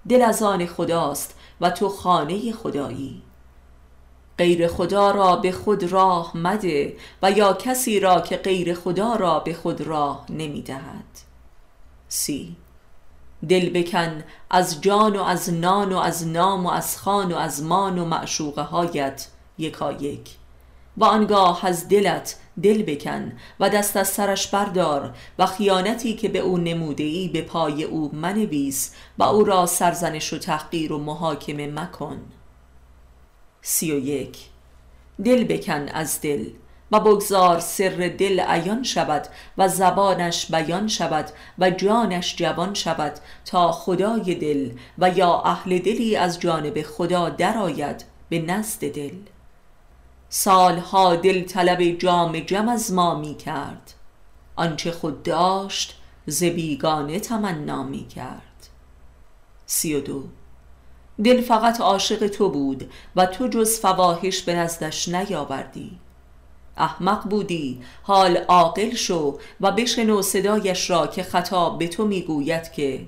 دل 0.09 0.21
از 0.21 0.43
آن 0.43 0.65
خداست 0.65 1.35
و 1.61 1.69
تو 1.69 1.89
خانه 1.89 2.51
خدایی. 2.51 3.21
غیر 4.37 4.67
خدا 4.67 5.11
را 5.11 5.35
به 5.35 5.51
خود 5.51 5.83
راه 5.83 6.37
مده 6.37 6.97
و 7.21 7.31
یا 7.31 7.53
کسی 7.53 7.99
را 7.99 8.21
که 8.21 8.37
غیر 8.37 8.73
خدا 8.73 9.15
را 9.15 9.39
به 9.39 9.53
خود 9.53 9.81
راه 9.81 10.25
نمی‌دهد 10.29 11.19
سی. 12.07 12.55
دل 13.47 13.69
بکن 13.69 14.23
از 14.49 14.81
جان 14.81 15.15
و 15.15 15.23
از 15.23 15.53
نان 15.53 15.93
و 15.93 15.97
از 15.97 16.27
نام 16.27 16.65
و 16.65 16.69
از 16.69 16.97
خان 16.97 17.31
و 17.31 17.35
از 17.35 17.63
مان 17.63 17.99
و 17.99 18.05
معشوقه 18.05 18.61
هایت 18.61 19.27
یکا 19.57 19.91
یک 19.91 20.29
و 20.97 21.03
آنگاه 21.03 21.65
از 21.65 21.89
دلت 21.89 22.35
دل 22.63 22.83
بکن 22.83 23.31
و 23.59 23.69
دست 23.69 23.97
از 23.97 24.07
سرش 24.07 24.47
بردار 24.47 25.15
و 25.39 25.45
خیانتی 25.45 26.15
که 26.15 26.29
به 26.29 26.39
او 26.39 26.57
نموده 26.57 27.03
ای 27.03 27.27
به 27.27 27.41
پای 27.41 27.83
او 27.83 28.15
منویس 28.15 28.95
و 29.17 29.23
او 29.23 29.43
را 29.43 29.65
سرزنش 29.65 30.33
و 30.33 30.37
تحقیر 30.37 30.93
و 30.93 30.97
محاکمه 30.97 31.67
مکن. 31.67 32.21
سی 33.61 33.91
و 33.91 33.99
یک. 33.99 34.37
دل 35.25 35.43
بکن 35.43 35.89
از 35.89 36.21
دل 36.21 36.45
و 36.91 36.99
بگذار 36.99 37.59
سر 37.59 38.15
دل 38.17 38.39
عیان 38.39 38.83
شود 38.83 39.27
و 39.57 39.67
زبانش 39.67 40.51
بیان 40.51 40.87
شود 40.87 41.29
و 41.59 41.69
جانش 41.69 42.35
جوان 42.35 42.73
شود 42.73 43.19
تا 43.45 43.71
خدای 43.71 44.35
دل 44.35 44.71
و 44.97 45.09
یا 45.09 45.41
اهل 45.41 45.79
دلی 45.79 46.15
از 46.15 46.39
جانب 46.39 46.81
خدا 46.81 47.29
درآید 47.29 48.05
به 48.29 48.39
نزد 48.39 48.91
دل. 48.91 49.15
سالها 50.29 51.15
دل 51.15 51.43
طلب 51.43 51.83
جام 51.83 52.39
جم 52.39 52.69
از 52.69 52.93
ما 52.93 53.15
می 53.15 53.35
کرد. 53.35 53.93
آنچه 54.55 54.91
خود 54.91 55.23
داشت 55.23 55.99
ز 56.25 56.43
بیگانه 56.43 57.19
تمنا 57.19 57.83
می 57.83 58.07
کرد. 58.07 58.69
سی 59.65 59.95
و 59.95 60.01
دو. 60.01 60.23
دل 61.23 61.41
فقط 61.41 61.81
عاشق 61.81 62.27
تو 62.27 62.49
بود 62.49 62.91
و 63.15 63.25
تو 63.25 63.47
جز 63.47 63.79
فواحش 63.79 64.41
به 64.41 64.53
نزدش 64.53 65.09
نیاوردی. 65.09 65.99
احمق 66.79 67.29
بودی. 67.29 67.81
حال 68.03 68.37
عاقل 68.37 68.95
شو 68.95 69.39
و 69.61 69.71
بشنو 69.71 70.21
صدایش 70.21 70.89
را 70.89 71.07
که 71.07 71.23
خطاب 71.23 71.79
به 71.79 71.87
تو 71.87 72.05
می‌گوید 72.05 72.71
که 72.71 73.07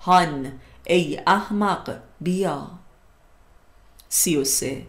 هان 0.00 0.52
ای 0.86 1.20
احمق 1.26 1.98
بیا. 2.20 2.66
سی 4.08 4.36
و 4.36 4.44
سه. 4.44 4.82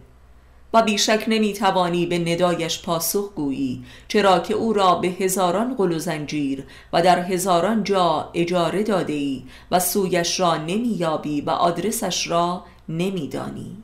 و 0.74 0.82
بیشک 0.82 1.24
نمی‌توانی 1.28 2.06
به 2.06 2.18
ندایش 2.18 2.82
پاسخ 2.82 3.32
گویی 3.34 3.84
چرا 4.08 4.38
که 4.38 4.54
او 4.54 4.72
را 4.72 4.94
به 4.94 5.08
هزاران 5.08 5.74
قل 5.74 5.92
و 5.92 5.98
زنجیر 5.98 6.64
و 6.92 7.02
در 7.02 7.18
هزاران 7.18 7.84
جا 7.84 8.30
اجاره 8.34 8.82
داده 8.82 9.12
ای 9.12 9.44
و 9.70 9.80
سویش 9.80 10.40
را 10.40 10.56
نمییابی 10.56 11.40
و 11.40 11.50
آدرسش 11.50 12.28
را 12.28 12.64
نمیدانی. 12.88 13.82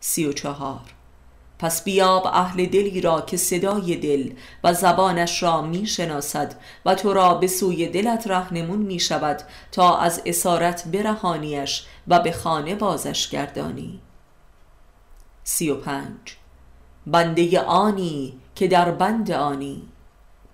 سی 0.00 0.26
و 0.26 0.32
چهار. 0.32 0.80
پس 1.58 1.84
بیاب 1.84 2.26
اهل 2.26 2.66
دلی 2.66 3.00
را 3.00 3.20
که 3.20 3.36
صدای 3.36 3.96
دل 3.96 4.32
و 4.64 4.74
زبانش 4.74 5.42
را 5.42 5.62
می 5.62 5.86
شناسد 5.86 6.54
و 6.84 6.94
تو 6.94 7.12
را 7.12 7.34
به 7.34 7.46
سوی 7.46 7.86
دلت 7.86 8.26
رهنمون 8.26 8.78
می 8.78 9.00
شود 9.00 9.42
تا 9.72 9.98
از 9.98 10.22
اسارت 10.26 10.88
برهانیش 10.88 11.86
و 12.08 12.20
به 12.20 12.32
خانه 12.32 12.74
بازش 12.74 13.28
گردانی. 13.28 14.00
سی 15.44 15.70
و 15.70 15.74
پنج. 15.74 16.36
بنده 17.06 17.60
آنی 17.60 18.40
که 18.54 18.68
در 18.68 18.90
بند 18.90 19.30
آنی. 19.30 19.82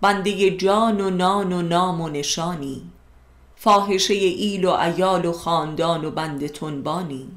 بنده 0.00 0.50
جان 0.50 1.00
و 1.00 1.10
نان 1.10 1.52
و 1.52 1.62
نام 1.62 2.00
و 2.00 2.08
نشانی. 2.08 2.82
فاحشه 3.56 4.14
ایل 4.14 4.64
و 4.64 4.70
ایال 4.70 5.24
و 5.24 5.32
خاندان 5.32 6.04
و 6.04 6.10
بند 6.10 6.46
تنبانی. 6.46 7.28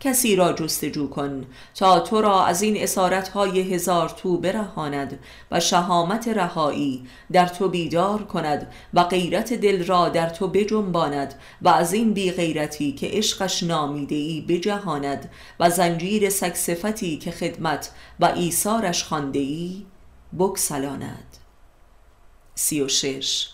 کسی 0.00 0.36
را 0.36 0.52
جستجو 0.52 1.08
کن 1.08 1.46
تا 1.74 2.00
تو 2.00 2.20
را 2.20 2.44
از 2.44 2.62
این 2.62 2.82
اسارت 2.82 3.28
های 3.28 3.74
هزار 3.74 4.08
تو 4.08 4.38
برهاند 4.38 5.18
و 5.50 5.60
شهامت 5.60 6.28
رهایی 6.28 7.06
در 7.32 7.46
تو 7.46 7.68
بیدار 7.68 8.22
کند 8.22 8.72
و 8.94 9.04
غیرت 9.04 9.52
دل 9.52 9.86
را 9.86 10.08
در 10.08 10.28
تو 10.28 10.48
بجنباند 10.48 11.34
و 11.62 11.68
از 11.68 11.92
این 11.92 12.12
بی 12.12 12.30
غیرتی 12.30 12.92
که 12.92 13.08
عشقش 13.12 13.62
نامیده 13.62 14.14
ای 14.14 14.40
بجهاند 14.40 15.30
و 15.60 15.70
زنجیر 15.70 16.30
سکسفتی 16.30 17.16
که 17.16 17.30
خدمت 17.30 17.90
و 18.20 18.24
ایثارش 18.24 19.04
خانده 19.04 19.38
ای 19.38 19.86
بکسلاند 20.38 21.36
سی 22.54 22.80
و 22.80 22.88
شش. 22.88 23.48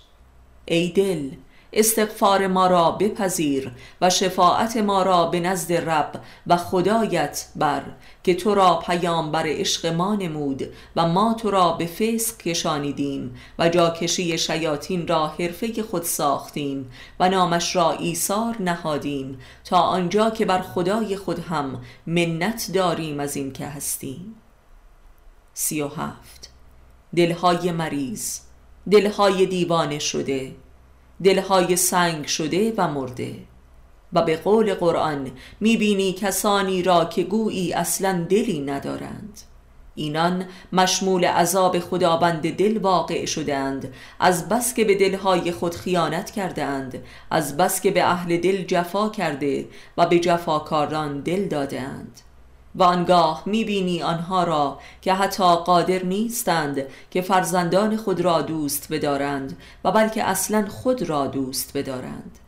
ای 0.65 0.89
دل 0.89 1.31
استغفار 1.73 2.47
ما 2.47 2.67
را 2.67 2.91
بپذیر 2.91 3.73
و 4.01 4.11
شفاعت 4.11 4.77
ما 4.77 5.03
را 5.03 5.27
به 5.27 5.41
نزد 5.41 5.73
رب 5.73 6.21
و 6.47 6.57
خدایت 6.57 7.47
بر 7.57 7.83
که 8.25 8.35
تو 8.35 8.55
را 8.55 8.83
پیامبر 8.87 9.45
عشق 9.47 9.87
ما 9.87 10.15
نمود 10.15 10.73
و 10.97 11.09
ما 11.09 11.35
تو 11.35 11.51
را 11.51 11.73
به 11.73 11.87
فسق 11.87 12.37
کشانیدیم 12.37 13.35
و 13.59 13.69
جاکشی 13.69 14.39
شیاطین 14.39 15.09
را 15.09 15.27
حرفه 15.27 15.83
خود 15.83 16.03
ساختیم 16.03 16.91
و 17.21 17.29
نامش 17.29 17.77
را 17.77 17.93
ایثار 17.93 18.63
نهادیم 18.63 19.39
تا 19.65 19.79
آنجا 19.79 20.31
که 20.31 20.45
بر 20.45 20.61
خدای 20.61 21.17
خود 21.17 21.39
هم 21.39 21.81
منت 22.07 22.71
داریم 22.75 23.21
از 23.21 23.37
این 23.37 23.53
که 23.53 23.67
هستیم. 23.67 24.35
سی 25.55 25.81
و 25.81 25.89
هفت. 25.89 26.51
دلهای 27.17 27.73
مریض. 27.73 28.41
دلهای 28.91 29.47
دیوانه 29.47 29.99
شده. 29.99 30.53
دلهای 31.25 31.77
سنگ 31.77 32.27
شده 32.27 32.73
و 32.77 32.89
مرده. 32.89 33.35
و 34.13 34.23
به 34.23 34.37
قول 34.37 34.75
قرآن 34.75 35.31
می‌بینی 35.61 36.13
کسانی 36.13 36.83
را 36.83 37.05
که 37.05 37.23
گویی 37.23 37.73
اصلا 37.73 38.27
دلی 38.29 38.61
ندارند. 38.61 39.41
اینان 39.95 40.45
مشمول 40.73 41.25
عذاب 41.25 41.79
خداوند 41.79 42.51
دل 42.51 42.79
واقع 42.79 43.25
شدند 43.25 43.95
از 44.21 44.49
بس 44.49 44.75
که 44.75 44.85
به 44.85 44.95
دلهای 44.95 45.53
خود 45.53 45.75
خیانت 45.75 46.31
کردند 46.31 47.05
از 47.31 47.57
بس 47.57 47.81
که 47.81 47.91
به 47.91 48.05
اهل 48.05 48.37
دل 48.37 48.65
جفا 48.65 49.09
کرده 49.09 49.69
و 49.97 50.07
به 50.07 50.19
جفاکاران 50.19 51.21
دل 51.21 51.49
دادند 51.49 52.21
و 52.75 52.83
آنگاه 52.83 53.43
می‌بینی 53.47 54.03
آنها 54.03 54.45
را 54.45 54.79
که 55.03 55.15
حتی 55.15 55.55
قادر 55.57 56.03
نیستند 56.03 56.83
که 57.11 57.21
فرزندان 57.23 57.97
خود 57.97 58.21
را 58.21 58.43
دوست 58.43 58.93
بدارند 58.93 59.57
و 59.85 59.93
بلکه 59.93 60.25
اصلا 60.25 60.67
خود 60.69 61.03
را 61.03 61.27
دوست 61.27 61.77
بدارند 61.77 62.39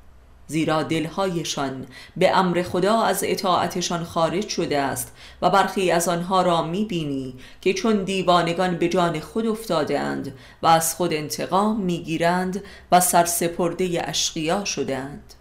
زیرا 0.46 0.82
دلهایشان 0.82 1.86
به 2.16 2.36
امر 2.36 2.62
خدا 2.62 3.02
از 3.02 3.20
اطاعتشان 3.26 4.04
خارج 4.04 4.48
شده 4.48 4.78
است 4.78 5.12
و 5.42 5.50
برخی 5.50 5.90
از 5.90 6.08
آنها 6.08 6.42
را 6.42 6.62
می‌بینی 6.62 7.34
که 7.60 7.74
چون 7.74 8.04
دیوانگان 8.04 8.78
به 8.78 8.88
جان 8.88 9.20
خود 9.20 9.46
افتاده 9.46 10.00
اند 10.00 10.34
و 10.62 10.66
از 10.66 10.94
خود 10.94 11.12
انتقام 11.12 11.80
می‌گیرند 11.80 12.62
و 12.92 13.00
سرسپرده 13.00 14.02
اشقیا 14.04 14.64
شدند 14.64 15.34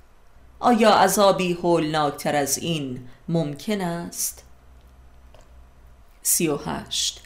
آیا 0.59 0.89
عذابی 0.89 1.53
هولناکتر 1.53 2.35
از 2.35 2.57
این 2.57 3.07
ممکن 3.29 3.81
است؟ 3.81 4.43
سی 6.23 6.47
و 6.47 6.57
هشت. 6.57 7.21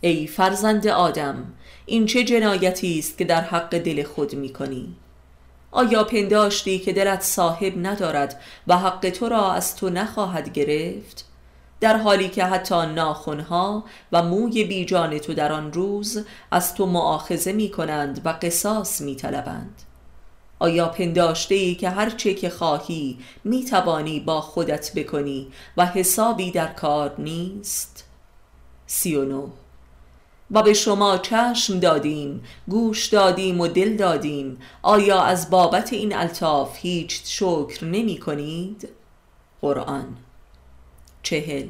ای 0.00 0.26
فرزند 0.26 0.86
آدم 0.86 1.52
این 1.86 2.06
چه 2.06 2.24
جنایتی 2.24 2.98
است 2.98 3.18
که 3.18 3.24
در 3.24 3.40
حق 3.40 3.78
دل 3.78 4.02
خود 4.02 4.34
می 4.34 4.52
کنی؟ 4.52 4.96
آیا 5.70 6.04
پنداشتی 6.04 6.78
که 6.78 6.92
دلت 6.92 7.22
صاحب 7.22 7.86
ندارد 7.86 8.40
و 8.66 8.78
حق 8.78 9.10
تو 9.10 9.28
را 9.28 9.52
از 9.52 9.76
تو 9.76 9.90
نخواهد 9.90 10.52
گرفت؟ 10.52 11.24
در 11.80 11.96
حالی 11.96 12.28
که 12.28 12.44
حتی 12.44 12.86
ناخونها 12.86 13.84
و 14.12 14.22
موی 14.22 14.64
بیجان 14.64 15.18
تو 15.18 15.34
در 15.34 15.52
آن 15.52 15.72
روز 15.72 16.24
از 16.50 16.74
تو 16.74 16.86
معاخزه 16.86 17.52
می 17.52 17.70
کنند 17.70 18.20
و 18.24 18.28
قصاص 18.28 19.00
می 19.00 19.16
طلبند. 19.16 19.82
آیا 20.58 20.88
پنداشته 20.88 21.54
ای 21.54 21.74
که 21.74 21.90
هر 21.90 22.10
چه 22.10 22.34
که 22.34 22.50
خواهی 22.50 23.18
می 23.44 23.64
توانی 23.64 24.20
با 24.20 24.40
خودت 24.40 24.92
بکنی 24.94 25.48
و 25.76 25.86
حسابی 25.86 26.50
در 26.50 26.66
کار 26.66 27.14
نیست؟ 27.18 27.89
سی 28.92 29.16
و 29.16 29.24
نو 29.24 29.48
و 30.50 30.62
به 30.62 30.74
شما 30.74 31.18
چشم 31.18 31.80
دادیم 31.80 32.44
گوش 32.68 33.06
دادیم 33.06 33.60
و 33.60 33.66
دل 33.66 33.96
دادیم. 33.96 34.58
آیا 34.82 35.22
از 35.22 35.50
بابت 35.50 35.92
این 35.92 36.16
الطاف 36.16 36.76
هیچ 36.76 37.20
شکر 37.24 37.84
نمی 37.84 38.18
کنید؟ 38.18 38.88
قرآن. 39.60 40.16
چهل. 41.22 41.66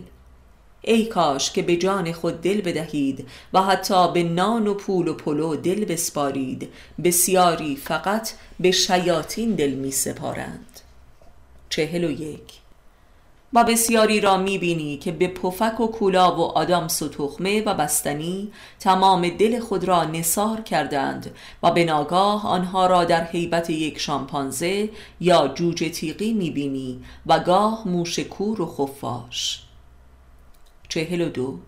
ای 0.82 1.06
کاش 1.06 1.50
که 1.50 1.62
به 1.62 1.76
جان 1.76 2.12
خود 2.12 2.40
دل 2.40 2.60
بدهید 2.60 3.28
و 3.52 3.62
حتی 3.62 4.12
به 4.12 4.22
نان 4.22 4.66
و 4.66 4.74
پول 4.74 5.08
و 5.08 5.14
پلو 5.14 5.56
دل 5.56 5.84
بسپارید. 5.84 6.68
بسیاری 7.04 7.76
فقط 7.76 8.32
به 8.60 8.70
شیاطین 8.70 9.54
دل 9.54 9.70
می 9.70 9.90
سپارند. 9.90 10.80
چهل 11.68 12.04
و 12.04 12.10
یک. 12.10 12.59
و 13.52 13.64
بسیاری 13.64 14.20
را 14.20 14.36
می‌بینی 14.36 14.96
که 14.96 15.12
به 15.12 15.28
پفک 15.28 15.80
و 15.80 15.86
کولا 15.86 16.36
و 16.36 16.40
آدم 16.40 16.88
و 17.18 17.60
و 17.66 17.74
بستنی 17.74 18.52
تمام 18.78 19.28
دل 19.28 19.60
خود 19.60 19.84
را 19.84 20.04
نصار 20.04 20.60
کردند 20.60 21.34
و 21.62 21.70
به 21.70 21.84
ناگاه 21.84 22.46
آنها 22.46 22.86
را 22.86 23.04
در 23.04 23.24
حیبت 23.24 23.70
یک 23.70 23.98
شامپانزه 23.98 24.90
یا 25.20 25.48
جوجه 25.48 25.88
تیغی 25.88 26.32
می‌بینی 26.32 27.04
و 27.26 27.38
گاه 27.38 27.88
موش 27.88 28.18
کور 28.18 28.62
و 28.62 28.66
خفاش. 28.66 29.62
چهل 30.88 31.20
و 31.20 31.28
دو 31.28 31.58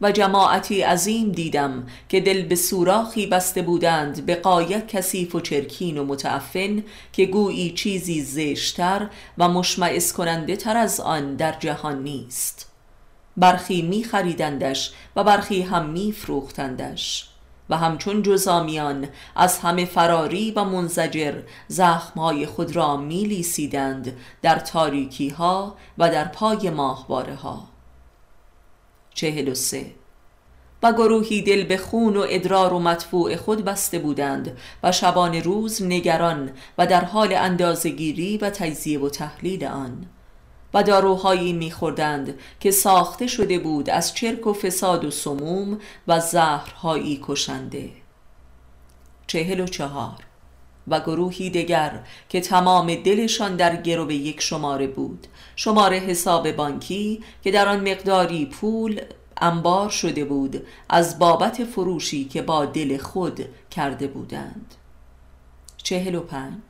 و 0.00 0.12
جماعتی 0.12 0.82
عظیم 0.82 1.32
دیدم 1.32 1.86
که 2.08 2.20
دل 2.20 2.42
به 2.42 2.54
سوراخی 2.54 3.26
بسته 3.26 3.62
بودند 3.62 4.26
به 4.26 4.34
قایت 4.34 4.88
کثیف 4.88 5.34
و 5.34 5.40
چرکین 5.40 5.98
و 5.98 6.04
متعفن 6.04 6.84
که 7.12 7.26
گویی 7.26 7.70
چیزی 7.70 8.22
زشتر 8.22 9.08
و 9.38 9.48
مشمعز 9.48 10.12
کننده 10.12 10.56
تر 10.56 10.76
از 10.76 11.00
آن 11.00 11.36
در 11.36 11.52
جهان 11.52 12.02
نیست. 12.02 12.70
برخی 13.36 13.82
می 13.82 14.04
خریدندش 14.04 14.92
و 15.16 15.24
برخی 15.24 15.62
هم 15.62 15.86
می 15.86 16.12
فروختندش 16.12 17.30
و 17.70 17.76
همچون 17.76 18.22
جزامیان 18.22 19.08
از 19.36 19.58
همه 19.58 19.84
فراری 19.84 20.50
و 20.50 20.64
منزجر 20.64 21.34
زخمهای 21.68 22.46
خود 22.46 22.76
را 22.76 22.96
می 22.96 23.24
لیسیدند 23.24 24.16
در 24.42 24.58
تاریکی 24.58 25.28
ها 25.28 25.76
و 25.98 26.10
در 26.10 26.24
پای 26.24 26.70
ماهواره 26.70 27.34
ها 27.34 27.69
چهل 29.20 29.48
و 29.48 29.54
سه. 29.54 29.86
و 30.82 30.92
گروهی 30.92 31.42
دل 31.42 31.64
به 31.64 31.76
خون 31.76 32.16
و 32.16 32.26
ادرار 32.28 32.72
و 32.72 32.78
مدفوع 32.78 33.36
خود 33.36 33.64
بسته 33.64 33.98
بودند 33.98 34.58
و 34.82 34.92
شبان 34.92 35.34
روز 35.34 35.82
نگران 35.82 36.50
و 36.78 36.86
در 36.86 37.04
حال 37.04 37.32
اندازگیری 37.32 38.38
و 38.38 38.50
تجزیه 38.50 39.00
و 39.00 39.08
تحلیل 39.08 39.64
آن. 39.64 40.06
و 40.74 40.82
داروهایی 40.82 41.52
میخوردند 41.52 42.38
که 42.60 42.70
ساخته 42.70 43.26
شده 43.26 43.58
بود 43.58 43.90
از 43.90 44.14
چرک 44.14 44.46
و 44.46 44.52
فساد 44.52 45.04
و 45.04 45.10
سموم 45.10 45.78
و 46.08 46.20
زهرهایی 46.20 47.20
کشنده. 47.22 47.90
چهل 49.26 49.60
و 49.60 49.66
چهار. 49.66 50.29
و 50.88 51.00
گروهی 51.00 51.50
دگر 51.50 52.00
که 52.28 52.40
تمام 52.40 52.94
دلشان 52.94 53.56
در 53.56 53.76
گرو 53.76 54.12
یک 54.12 54.40
شماره 54.40 54.86
بود. 54.86 55.26
شماره 55.56 55.98
حساب 55.98 56.52
بانکی 56.52 57.24
که 57.42 57.50
در 57.50 57.68
آن 57.68 57.90
مقداری 57.90 58.46
پول 58.46 59.00
انبار 59.40 59.90
شده 59.90 60.24
بود 60.24 60.66
از 60.88 61.18
بابت 61.18 61.64
فروشی 61.64 62.24
که 62.24 62.42
با 62.42 62.64
دل 62.64 62.96
خود 62.96 63.44
کرده 63.70 64.06
بودند. 64.06 64.74
چهل 65.76 66.14
و 66.14 66.20
پنج 66.20 66.62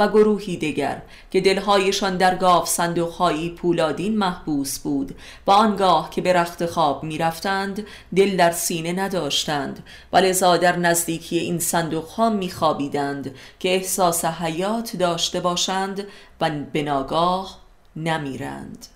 و 0.00 0.08
گروهی 0.08 0.56
دیگر 0.56 1.02
که 1.30 1.40
دلهایشان 1.40 2.16
در 2.16 2.34
گاف 2.34 2.68
صندوقهایی 2.68 3.50
پولادین 3.50 4.18
محبوس 4.18 4.78
بود. 4.78 5.14
و 5.46 5.50
آنگاه 5.50 6.10
که 6.10 6.20
به 6.20 6.32
رخت 6.32 6.66
خواب 6.66 7.04
می 7.04 7.18
رفتند 7.18 7.86
دل 8.16 8.36
در 8.36 8.50
سینه 8.50 8.92
نداشتند 8.92 9.84
و 10.12 10.16
لذا 10.16 10.56
در 10.56 10.76
نزدیکی 10.76 11.38
این 11.38 11.58
صندوقها 11.58 12.30
می 12.30 12.50
خوابیدند 12.50 13.34
که 13.58 13.68
احساس 13.68 14.24
حیات 14.24 14.96
داشته 14.96 15.40
باشند 15.40 16.06
و 16.40 16.50
به 16.72 16.82
ناگاه 16.82 17.58
نمیرند. 17.96 18.86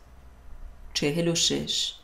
چهل 0.95 1.29
و 1.29 1.35
شش 1.35 1.95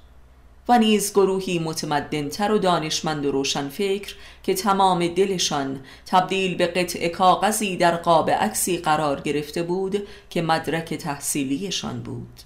و 0.69 0.79
نیز 0.79 1.13
گروهی 1.13 1.59
متمدنتر 1.59 2.53
و 2.53 2.59
دانشمند 2.59 3.27
و 3.27 3.33
روشنفکر 3.33 4.15
که 4.43 4.55
تمام 4.55 5.09
دلشان 5.09 5.81
تبدیل 6.07 6.57
به 6.57 6.67
قطع 6.67 7.09
کاغذی 7.09 7.77
در 7.77 7.97
قاب 7.97 8.31
عکسی 8.31 8.79
قرار 8.79 9.21
گرفته 9.21 9.63
بود 9.63 10.07
که 10.31 10.43
مدرک 10.43 10.95
تحصیلیشان 10.95 12.03
بود. 12.03 12.41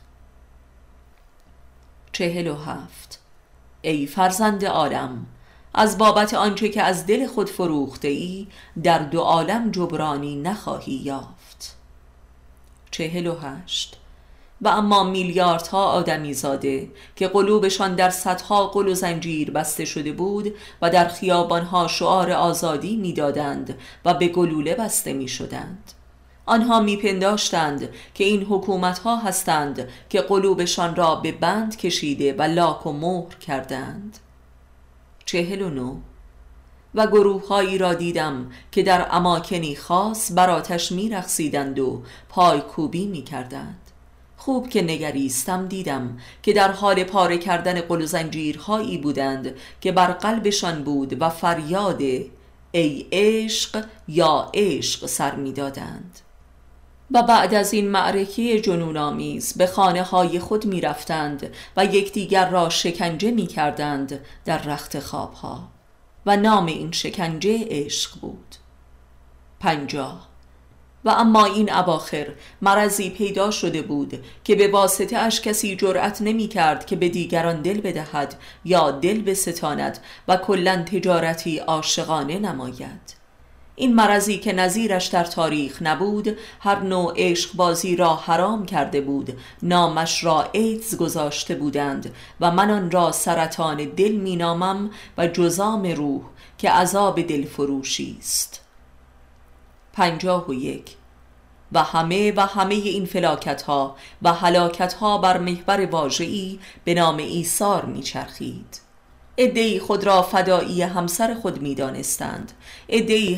چهل 2.13 2.47
و 2.47 2.55
هفت. 2.55 3.21
ای 3.83 4.07
فرزند 4.07 4.65
عالم 4.65 5.27
از 5.75 5.99
بابت 5.99 6.35
آنچه 6.35 6.69
که 6.69 6.83
از 6.83 7.07
دل 7.07 7.27
خود 7.27 7.51
فروخته 7.51 8.09
ای 8.09 8.47
در 8.83 8.99
دو 8.99 9.21
عالم 9.21 9.71
جبرانی 9.71 10.37
نخواهی 10.37 10.95
یافت. 10.95 11.77
چهل 12.91 13.27
و 13.27 13.35
هشت. 13.35 14.01
و 14.61 14.69
اما 14.69 15.05
میلیاردها 15.05 15.85
آدمی 15.85 16.35
زاده 16.35 16.89
که 17.17 17.29
قلوبشان 17.29 17.95
در 17.95 18.11
صدها 18.11 18.67
قل 18.67 18.89
و 18.89 18.95
زنجیر 18.95 19.51
بسته 19.51 19.85
شده 19.85 20.13
بود 20.13 20.55
و 20.83 20.91
در 20.91 21.09
خیابانها 21.09 21.89
شعار 21.89 22.31
آزادی 22.31 22.97
می‌دادند 22.97 23.79
و 24.05 24.15
به 24.15 24.29
گلوله 24.29 24.75
بسته 24.75 25.13
می 25.13 25.29
شدند. 25.29 25.93
آنها 26.47 26.81
میپنداشتند 26.81 27.89
که 28.15 28.25
این 28.25 28.43
حکومت 28.43 28.99
ها 28.99 29.17
هستند 29.17 29.89
که 30.09 30.21
قلوبشان 30.21 30.97
را 30.97 31.15
به 31.15 31.33
بند 31.33 31.77
کشیده 31.77 32.33
و 32.33 32.43
لاک 32.43 32.87
و 32.87 32.93
مهر 32.93 33.35
کردند. 33.35 34.19
چهل 35.25 35.63
و 35.63 35.71
نو 35.71 35.97
و 36.95 37.07
گروه 37.07 37.49
هایی 37.49 37.79
را 37.79 37.95
دیدم 37.95 38.51
که 38.73 38.83
در 38.83 39.07
اماکنی 39.11 39.77
خاص 39.77 40.33
بر 40.33 40.51
آتش 40.51 40.93
و 40.93 42.03
پای 42.29 42.61
کوبی 42.61 43.07
می 43.07 43.23
کردند 43.23 43.84
خوب 44.45 44.69
که 44.69 44.83
نگریستم 44.83 45.69
دیدم 45.69 46.19
که 46.43 46.53
در 46.53 46.73
حال 46.73 47.05
پاره 47.05 47.39
کردن 47.39 47.81
قل 47.81 48.03
و 48.03 48.07
زنجیرهایی 48.07 48.99
بودند 48.99 49.55
که 49.81 49.93
بر 49.93 50.13
قلبشان 50.13 50.85
بود 50.85 51.23
و 51.23 51.31
فریاد 51.31 52.01
ای 52.73 53.07
عشق 53.13 53.85
یا 54.09 54.51
عشق 54.55 55.07
سر 55.07 55.35
می‌دادند. 55.35 56.21
و 57.11 57.23
بعد 57.23 57.55
از 57.55 57.73
این 57.73 57.89
معرکه 57.89 58.61
جنون 58.61 58.97
آمیز 58.97 59.55
به 59.55 59.67
خانه 59.67 60.03
های 60.03 60.39
خود 60.39 60.67
می 60.67 60.81
رفتند 60.81 61.51
و 61.77 61.85
یکدیگر 61.85 62.51
را 62.51 62.69
شکنجه 62.69 63.31
می 63.31 63.47
کردند 63.47 64.21
در 64.45 64.59
رخت 64.59 64.99
خوابها. 64.99 65.69
و 66.27 66.37
نام 66.37 66.67
این 66.67 66.93
شکنجه 66.93 67.67
عشق 67.71 68.21
بود. 68.21 68.55
پنجاه. 69.61 70.34
و 71.05 71.09
اما 71.11 71.45
این 71.45 71.73
اواخر 71.73 72.27
مرضی 72.63 73.11
پیدا 73.11 73.51
شده 73.51 73.83
بود 73.83 74.25
که 74.45 74.55
به 74.55 74.69
واسطه 74.69 75.17
اش 75.17 75.41
کسی 75.41 75.77
جرأت 75.77 76.23
نمی 76.23 76.49
کرد 76.49 76.87
که 76.87 76.97
به 76.97 77.09
دیگران 77.09 77.63
دل 77.63 77.81
بدهد 77.81 78.35
یا 78.65 78.91
دل 78.91 79.23
بستاند 79.23 79.99
و 80.29 80.37
کلا 80.37 80.83
تجارتی 80.83 81.59
عاشقانه 81.59 82.39
نماید. 82.39 83.25
این 83.77 83.95
مرضی 83.95 84.39
که 84.39 84.53
نظیرش 84.53 85.07
در 85.07 85.25
تاریخ 85.25 85.83
نبود 85.83 86.37
هر 86.61 86.81
نوع 86.81 87.13
عشق 87.17 87.57
بازی 87.57 87.97
را 87.97 88.15
حرام 88.15 88.67
کرده 88.67 89.01
بود 89.01 89.39
نامش 89.63 90.25
را 90.25 90.49
ایدز 90.53 90.97
گذاشته 90.97 91.55
بودند 91.55 92.15
و 92.41 92.51
من 92.51 92.71
آن 92.71 92.91
را 92.91 93.13
سرطان 93.13 93.77
دل 93.77 94.13
مینامم 94.13 94.91
و 95.19 95.27
جزام 95.27 95.83
روح 95.83 96.23
که 96.59 96.71
عذاب 96.71 97.23
دل 97.23 97.45
فروشی 97.45 98.17
است. 98.19 98.64
پنجاه 99.95 100.47
و 100.49 100.55
یک. 100.55 100.97
و 101.73 101.83
همه 101.83 102.33
و 102.37 102.41
همه 102.41 102.75
این 102.75 103.07
فلاکت 103.07 103.63
ها 103.63 103.97
و 104.23 104.33
حلاکت 104.33 104.95
ها 104.95 105.19
بر 105.19 105.39
محور 105.39 105.87
واژه‌ای 105.87 106.59
به 106.85 106.95
نام 106.95 107.17
ایثار 107.17 107.85
میچرخید. 107.85 108.81
ادهی 109.37 109.81
خود 109.81 110.05
را 110.05 110.23
فدایی 110.23 110.83
همسر 110.83 111.35
خود 111.35 111.63
می 111.63 111.75
دانستند 111.75 112.53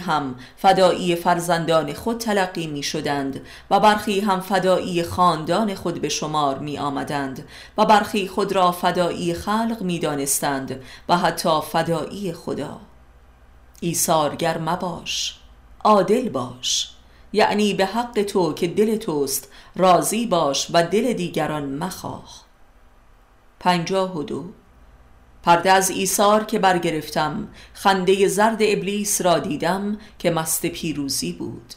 هم 0.06 0.34
فدایی 0.56 1.16
فرزندان 1.16 1.92
خود 1.92 2.18
تلقی 2.18 2.66
می 2.66 2.82
شدند 2.82 3.40
و 3.70 3.80
برخی 3.80 4.20
هم 4.20 4.40
فدایی 4.40 5.02
خاندان 5.02 5.74
خود 5.74 6.00
به 6.00 6.08
شمار 6.08 6.58
می 6.58 6.78
آمدند 6.78 7.48
و 7.78 7.84
برخی 7.84 8.28
خود 8.28 8.52
را 8.52 8.72
فدایی 8.72 9.34
خلق 9.34 9.76
می 9.80 9.98
دانستند 9.98 10.82
و 11.08 11.16
حتی 11.16 11.60
فدایی 11.72 12.32
خدا. 12.32 12.80
ایثارگر 13.80 14.58
مباش. 14.58 15.38
عادل 15.87 16.29
باش. 16.29 16.90
یعنی 17.33 17.75
به 17.75 17.87
حق 17.87 18.22
تو 18.22 18.53
که 18.53 18.66
دل 18.66 18.96
توست 18.96 19.49
راضی 19.77 20.27
باش 20.27 20.68
و 20.72 20.83
دل 20.83 21.12
دیگران 21.12 21.64
مخواه. 21.64 22.44
پنجاه 23.61 24.16
و 24.16 24.22
دو. 24.22 24.44
پرده 25.42 25.72
از 25.72 25.90
ایثار 25.90 26.44
که 26.44 26.59
برگرفتم 26.59 27.49
خنده 27.72 28.29
زرد 28.29 28.59
ابلیس 28.61 29.20
را 29.20 29.38
دیدم 29.38 29.99
که 30.18 30.31
مست 30.31 30.66
پیروزی 30.66 31.33
بود. 31.33 31.75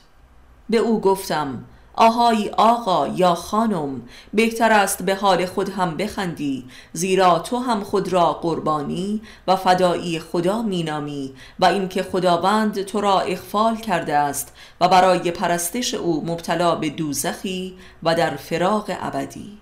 به 0.69 0.77
او 0.77 1.01
گفتم 1.01 1.63
آهای 2.01 2.49
آقا 2.49 3.07
یا 3.07 3.35
خانم 3.35 4.01
بهتر 4.33 4.71
است 4.71 5.03
به 5.03 5.15
حال 5.15 5.45
خود 5.45 5.69
هم 5.69 5.97
بخندی 5.97 6.65
زیرا 6.93 7.39
تو 7.39 7.57
هم 7.57 7.83
خود 7.83 8.13
را 8.13 8.33
قربانی 8.33 9.21
و 9.47 9.55
فدایی 9.55 10.19
خدا 10.19 10.61
مینامی 10.61 11.33
و 11.59 11.65
اینکه 11.65 12.03
خداوند 12.03 12.81
تو 12.81 13.01
را 13.01 13.19
اخفال 13.19 13.75
کرده 13.75 14.15
است 14.15 14.53
و 14.81 14.87
برای 14.87 15.31
پرستش 15.31 15.93
او 15.93 16.25
مبتلا 16.25 16.75
به 16.75 16.89
دوزخی 16.89 17.77
و 18.03 18.15
در 18.15 18.35
فراغ 18.35 18.97
ابدی. 19.01 19.57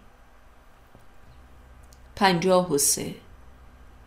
پنجاه 2.16 2.74
و 2.74 2.78
سه. 2.78 3.16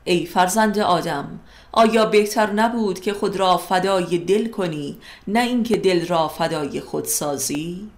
ای 0.04 0.26
فرزند 0.26 0.78
آدم 0.78 1.40
آیا 1.72 2.04
بهتر 2.06 2.50
نبود 2.50 3.00
که 3.00 3.12
خود 3.12 3.36
را 3.36 3.56
فدای 3.56 4.18
دل 4.18 4.48
کنی 4.48 4.98
نه 5.28 5.40
اینکه 5.40 5.76
دل 5.76 6.06
را 6.06 6.28
فدای 6.28 6.80
خود 6.80 7.04
سازی؟ 7.04 7.90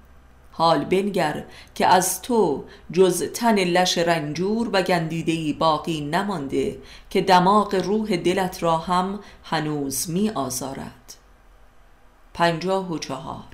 حال 0.52 0.84
بنگر 0.84 1.44
که 1.74 1.86
از 1.86 2.22
تو 2.22 2.64
جز 2.92 3.22
تن 3.22 3.54
لش 3.54 3.98
رنجور 3.98 4.70
و 4.72 4.82
گندیدهی 4.82 5.52
باقی 5.52 6.00
نمانده 6.00 6.78
که 7.10 7.20
دماغ 7.20 7.74
روح 7.74 8.16
دلت 8.16 8.62
را 8.62 8.76
هم 8.76 9.20
هنوز 9.44 10.10
می 10.10 10.30
آزارد 10.30 11.14
پنجاه 12.34 12.92
و 12.92 12.98
چهار 12.98 13.44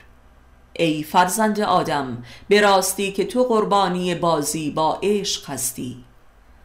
ای 0.72 1.02
فرزند 1.02 1.60
آدم 1.60 2.24
به 2.48 2.60
راستی 2.60 3.12
که 3.12 3.24
تو 3.24 3.44
قربانی 3.44 4.14
بازی 4.14 4.70
با 4.70 4.98
عشق 5.02 5.50
هستی 5.50 6.04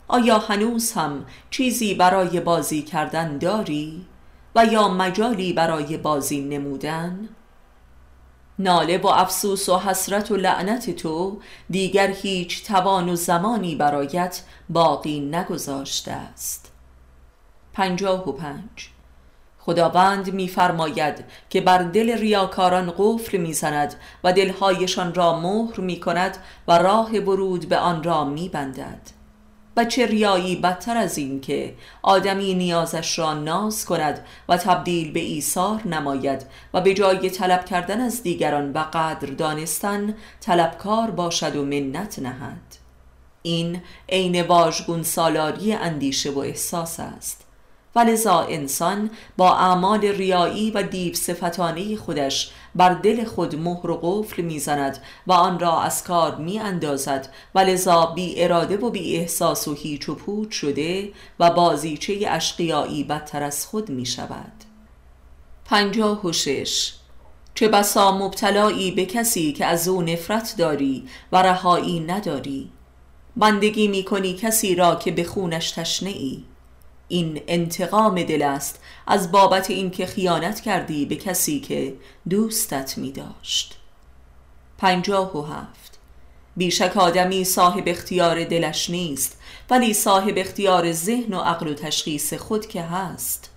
آیا 0.08 0.38
هنوز 0.38 0.92
هم 0.92 1.26
چیزی 1.50 1.94
برای 1.94 2.40
بازی 2.40 2.82
کردن 2.82 3.38
داری؟ 3.38 4.06
و 4.56 4.66
یا 4.66 4.88
مجالی 4.88 5.54
برای 5.54 5.98
بازی 5.98 6.42
نمودن؟ 6.42 7.30
ناله 8.60 8.98
و 8.98 9.08
افسوس 9.08 9.70
و 9.70 9.78
حسرت 9.78 10.32
و 10.32 10.36
لعنت 10.36 10.90
تو 10.90 11.42
دیگر 11.70 12.08
هیچ 12.08 12.68
توان 12.68 13.10
و 13.10 13.16
زمانی 13.16 13.76
برایت 13.76 14.42
باقی 14.70 15.20
نگذاشته 15.20 16.12
است. 16.12 16.72
پنجاه 17.74 18.30
و 18.30 18.32
پنج. 18.32 18.90
خداوند 19.60 20.34
میفرماید 20.34 21.26
که 21.50 21.62
بر 21.62 21.78
دل 21.78 22.18
ریاکاران 22.18 22.94
قفل 22.98 23.38
می‌زند 23.38 23.96
و 24.24 24.34
دلهایشان 24.34 25.14
را 25.14 25.40
مهر 25.40 25.80
می 25.80 26.00
کند 26.00 26.38
و 26.68 26.78
راه 26.78 27.12
ورود 27.12 27.70
به 27.70 27.78
آن 27.78 28.04
را 28.04 28.24
میبندد. 28.24 29.23
و 29.78 29.86
چه 29.86 30.06
ریایی 30.06 30.56
بدتر 30.56 30.98
از 30.98 31.18
این 31.18 31.42
که 31.42 31.76
آدمی 32.02 32.54
نیازش 32.54 33.20
را 33.20 33.34
ناز 33.34 33.86
کند 33.86 34.26
و 34.50 34.58
تبدیل 34.58 35.12
به 35.12 35.20
ایثار 35.20 35.88
نماید 35.88 36.46
و 36.74 36.82
به 36.82 36.94
جای 36.94 37.30
طلب 37.30 37.66
کردن 37.66 38.02
از 38.02 38.24
دیگران 38.24 38.72
و 38.72 38.78
قدر 38.94 39.28
دانستن 39.28 40.16
طلبکار 40.42 41.12
باشد 41.12 41.56
و 41.56 41.66
منت 41.66 42.20
نهد. 42.20 42.78
این 43.42 43.82
عین 44.10 44.42
واژگون 44.42 45.04
سالاری 45.04 45.74
اندیشه 45.74 46.32
و 46.32 46.40
احساس 46.40 47.00
است. 47.00 47.43
ولذا 47.96 48.40
انسان 48.40 49.10
با 49.38 49.56
اعمال 49.56 50.02
ریایی 50.02 50.72
و 50.72 50.84
دیو 50.84 51.14
صفتانه 51.14 51.96
خودش 51.98 52.52
بر 52.76 52.94
دل 52.94 53.24
خود 53.24 53.56
مهر 53.56 53.92
و 53.92 54.00
قفل 54.04 54.42
می‌زند 54.42 54.98
و 55.28 55.32
آن 55.32 55.60
را 55.60 55.82
از 55.82 56.04
کار 56.04 56.36
می 56.36 56.60
اندازد 56.60 57.34
و 57.56 57.60
لذا 57.60 58.06
بی 58.06 58.44
اراده 58.44 58.78
و 58.78 58.90
بی 58.90 59.16
احساس 59.16 59.68
و 59.68 59.74
هیچ 59.74 60.10
و 60.10 60.16
پوچ 60.16 60.52
شده 60.52 61.12
و 61.40 61.52
بازیچه 61.52 62.20
اشقیایی 62.28 63.04
بدتر 63.04 63.44
از 63.44 63.66
خود 63.66 63.90
می 63.90 64.06
شود 64.06 64.52
پنجاه 65.66 66.26
و 66.26 66.32
شش. 66.32 66.94
چه 67.56 67.68
بسا 67.68 68.18
مبتلایی 68.18 68.92
به 68.92 69.06
کسی 69.06 69.54
که 69.54 69.66
از 69.66 69.88
او 69.88 70.02
نفرت 70.02 70.56
داری 70.58 71.04
و 71.32 71.42
رهایی 71.42 72.00
نداری. 72.00 72.72
بندگی 73.38 73.88
می 73.88 74.04
کنی 74.04 74.34
کسی 74.34 74.76
را 74.76 74.96
که 74.96 75.12
به 75.12 75.24
خونش 75.24 75.72
تشنه 75.72 76.10
ای 76.10 76.44
این 77.08 77.42
انتقام 77.48 78.24
دل 78.24 78.42
است 78.42 78.80
از 79.08 79.32
بابت 79.32 79.70
اینکه 79.70 80.06
خیانت 80.06 80.62
کردی 80.62 81.06
به 81.06 81.16
کسی 81.16 81.60
که 81.60 81.94
دوستت 82.30 82.98
می 82.98 83.12
داشت 83.12 83.78
پنجاه 84.78 85.38
و 85.38 85.42
هفت. 85.42 86.00
بیشک 86.58 86.98
آدمی 86.98 87.44
صاحب 87.44 87.84
اختیار 87.86 88.44
دلش 88.44 88.90
نیست 88.90 89.38
ولی 89.70 89.94
صاحب 89.94 90.34
اختیار 90.38 90.92
ذهن 90.92 91.34
و 91.34 91.40
عقل 91.40 91.68
و 91.68 91.74
تشخیص 91.74 92.34
خود 92.34 92.66
که 92.66 92.82
هست. 92.82 93.53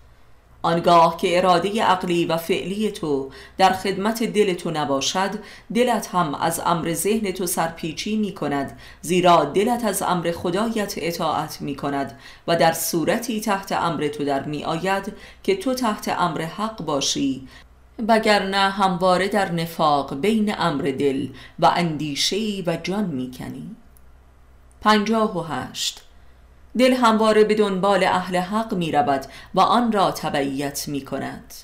آنگاه 0.66 1.16
که 1.16 1.38
اراده 1.38 1.82
عقلی 1.82 2.26
و 2.26 2.36
فعلی 2.36 2.90
تو 2.90 3.30
در 3.58 3.72
خدمت 3.72 4.22
دل 4.22 4.54
تو 4.54 4.70
نباشد 4.70 5.30
دلت 5.74 6.14
هم 6.14 6.34
از 6.34 6.62
امر 6.66 6.92
ذهن 6.92 7.30
تو 7.30 7.46
سرپیچی 7.46 8.16
می 8.16 8.34
کند 8.34 8.78
زیرا 9.00 9.44
دلت 9.44 9.84
از 9.84 10.02
امر 10.02 10.32
خدایت 10.32 10.94
اطاعت 10.96 11.60
می 11.60 11.76
کند 11.76 12.18
و 12.46 12.56
در 12.56 12.72
صورتی 12.72 13.40
تحت 13.40 13.72
امر 13.72 14.08
تو 14.08 14.24
در 14.24 14.42
می 14.42 14.64
آید 14.64 15.12
که 15.42 15.56
تو 15.56 15.74
تحت 15.74 16.08
امر 16.18 16.42
حق 16.42 16.84
باشی 16.84 17.48
وگرنه 18.08 18.70
همواره 18.70 19.28
در 19.28 19.52
نفاق 19.52 20.14
بین 20.14 20.54
امر 20.58 20.82
دل 20.82 21.28
و 21.58 21.66
اندیشه 21.66 22.62
و 22.66 22.76
جان 22.76 23.04
می 23.04 23.30
کنی. 23.30 23.76
پنجاه 24.80 25.38
و 25.38 25.42
هشت 25.42 26.05
دل 26.78 26.92
همواره 26.92 27.44
به 27.44 27.54
دنبال 27.54 28.04
اهل 28.04 28.36
حق 28.36 28.74
می 28.74 28.92
رود 28.92 29.26
و 29.54 29.60
آن 29.60 29.92
را 29.92 30.10
تبعیت 30.10 30.88
می 30.88 31.00
کند 31.00 31.54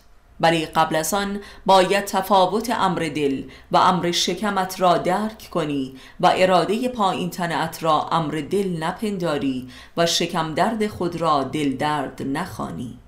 ولی 0.41 0.67
قبل 0.67 0.97
از 0.97 1.15
آن 1.15 1.41
باید 1.67 2.05
تفاوت 2.05 2.71
امر 2.71 3.11
دل 3.15 3.43
و 3.73 3.77
امر 3.77 4.11
شکمت 4.11 4.81
را 4.81 4.99
درک 4.99 5.49
کنی 5.51 5.95
و 6.21 6.33
اراده 6.37 6.89
پایین 6.89 7.31
تنت 7.31 7.83
را 7.83 8.09
امر 8.09 8.43
دل 8.51 8.83
نپنداری 8.85 9.69
و 9.97 10.07
شکم 10.07 10.55
درد 10.55 10.87
خود 10.87 11.17
را 11.17 11.45
دل 11.45 11.77
درد 11.77 12.23
نخوانی. 12.23 12.99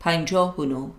پنجاه 0.00 0.56
و 0.56 0.64
نو 0.64 0.90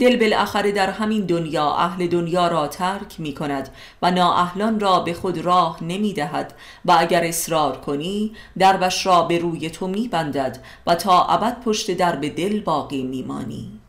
دل 0.00 0.16
بالاخره 0.16 0.72
در 0.72 0.90
همین 0.90 1.26
دنیا 1.26 1.74
اهل 1.74 2.06
دنیا 2.06 2.48
را 2.48 2.68
ترک 2.68 3.20
می 3.20 3.34
کند 3.34 3.68
و 4.02 4.10
نااهلان 4.10 4.80
را 4.80 5.00
به 5.00 5.14
خود 5.14 5.38
راه 5.38 5.84
نمی 5.84 6.12
دهد 6.12 6.54
و 6.84 6.96
اگر 6.98 7.24
اصرار 7.24 7.76
کنی 7.76 8.32
دربش 8.58 9.06
را 9.06 9.22
به 9.22 9.38
روی 9.38 9.70
تو 9.70 9.88
می 9.88 10.08
بندد 10.08 10.58
و 10.86 10.94
تا 10.94 11.24
ابد 11.24 11.60
پشت 11.60 11.90
درب 11.90 12.28
دل 12.28 12.60
باقی 12.60 13.02
می 13.02 13.22
مانی 13.22 13.80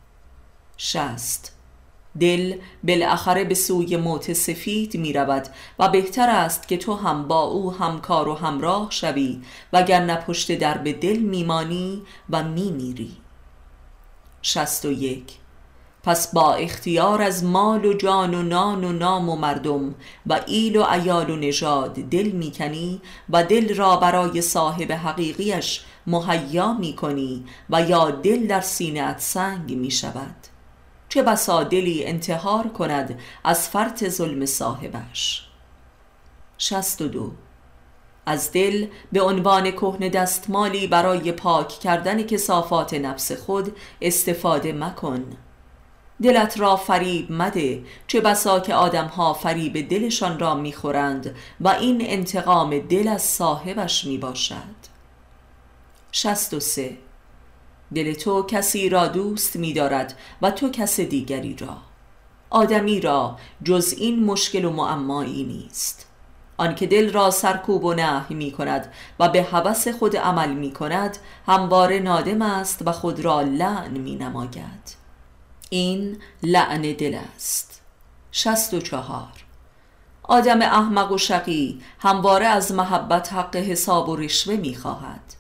شست 0.77 1.55
دل 2.19 2.57
بالاخره 2.83 3.43
به 3.43 3.55
سوی 3.55 3.97
موت 3.97 4.33
سفید 4.33 4.97
می 4.97 5.13
رود 5.13 5.47
و 5.79 5.89
بهتر 5.89 6.29
است 6.29 6.67
که 6.67 6.77
تو 6.77 6.95
هم 6.95 7.27
با 7.27 7.41
او 7.41 7.73
همکار 7.73 8.27
و 8.27 8.33
همراه 8.33 8.87
شوی 8.91 9.41
وگرنه 9.73 10.15
پشت 10.15 10.57
درب 10.57 10.91
دل 10.91 11.17
میمانی 11.17 12.01
و 12.29 12.43
می 12.43 12.71
میری 12.71 13.17
شست 14.41 14.85
و 14.85 14.91
یک. 14.91 15.44
پس 16.05 16.33
با 16.33 16.53
اختیار 16.53 17.21
از 17.21 17.43
مال 17.43 17.85
و 17.85 17.93
جان 17.93 18.33
و 18.33 18.41
نان 18.41 18.83
و 18.83 18.91
نام 18.91 19.29
و 19.29 19.35
مردم 19.35 19.95
و 20.27 20.39
ایل 20.47 20.77
و 20.77 20.83
ایال 20.83 21.29
و 21.29 21.35
نژاد 21.35 21.93
دل 21.93 22.27
می‌کنی 22.27 23.01
و 23.29 23.43
دل 23.43 23.75
را 23.75 23.95
برای 23.95 24.41
صاحب 24.41 24.91
حقیقیش 24.91 25.85
مهیا 26.07 26.73
می‌کنی 26.73 27.45
و 27.69 27.81
یا 27.81 28.11
دل 28.11 28.47
در 28.47 28.61
سینهت 28.61 29.19
سنگ 29.19 29.73
می 29.73 29.91
شود 29.91 30.35
چه 31.09 31.23
بسا 31.23 31.63
دلی 31.63 32.05
انتحار 32.05 32.67
کند 32.67 33.19
از 33.43 33.69
فرط 33.69 34.09
ظلم 34.09 34.45
صاحبش. 34.45 35.47
شست 36.57 37.01
و 37.01 37.07
دو. 37.07 37.31
از 38.25 38.51
دل 38.51 38.87
به 39.11 39.21
عنوان 39.21 39.71
کهن 39.71 40.07
دستمالی 40.07 40.87
برای 40.87 41.31
پاک 41.31 41.67
کردن 41.67 42.23
کسافات 42.23 42.93
نفس 42.93 43.31
خود 43.31 43.75
استفاده 44.01 44.73
مکن. 44.73 45.23
دلت 46.23 46.59
را 46.59 46.75
فریب 46.75 47.31
مده. 47.31 47.83
چه 48.07 48.21
بسا 48.21 48.59
که 48.59 48.75
آدم 48.75 49.05
ها 49.05 49.33
فریب 49.33 49.89
دلشان 49.89 50.39
را 50.39 50.55
می‌خورند 50.55 51.35
و 51.61 51.67
این 51.67 51.97
انتقام 52.01 52.79
دل 52.79 53.07
از 53.07 53.21
صاحبش 53.21 54.05
می 54.05 54.17
باشد 54.17 54.95
63 56.11 56.97
دل 57.95 58.13
تو 58.13 58.43
کسی 58.43 58.89
را 58.89 59.07
دوست 59.07 59.55
می 59.55 59.73
دارد 59.73 60.17
و 60.41 60.51
تو 60.51 60.69
کس 60.69 60.99
دیگری 60.99 61.55
را. 61.59 61.77
آدمی 62.49 63.01
را 63.01 63.37
جز 63.63 63.93
این 63.97 64.25
مشکل 64.25 64.65
و 64.65 64.69
معمایی 64.69 65.43
نیست. 65.43 66.07
آنکه 66.57 66.87
دل 66.87 67.13
را 67.13 67.31
سرکوب 67.31 67.83
و 67.83 67.93
نهی 67.93 68.35
می 68.35 68.51
کند 68.51 68.93
و 69.19 69.29
به 69.29 69.43
هوس 69.43 69.87
خود 69.87 70.17
عمل 70.17 70.53
می 70.53 70.71
کند 70.71 71.17
همواره 71.47 71.99
نادم 71.99 72.41
است 72.41 72.81
و 72.85 72.91
خود 72.91 73.19
را 73.19 73.41
لعن 73.41 73.91
می 73.91 74.15
نماید 74.15 75.04
این 75.69 76.17
لعن 76.43 76.81
دل 76.81 77.19
است. 77.35 77.81
شست 78.31 78.73
و 78.73 78.79
چهار. 78.79 79.45
آدم 80.23 80.61
احمق 80.61 81.11
و 81.11 81.17
شقی 81.17 81.81
همواره 81.99 82.45
از 82.45 82.71
محبت 82.71 83.33
حق 83.33 83.55
حساب 83.55 84.09
و 84.09 84.15
رشوه 84.15 84.55
می 84.55 84.75
خواهد 84.75 85.33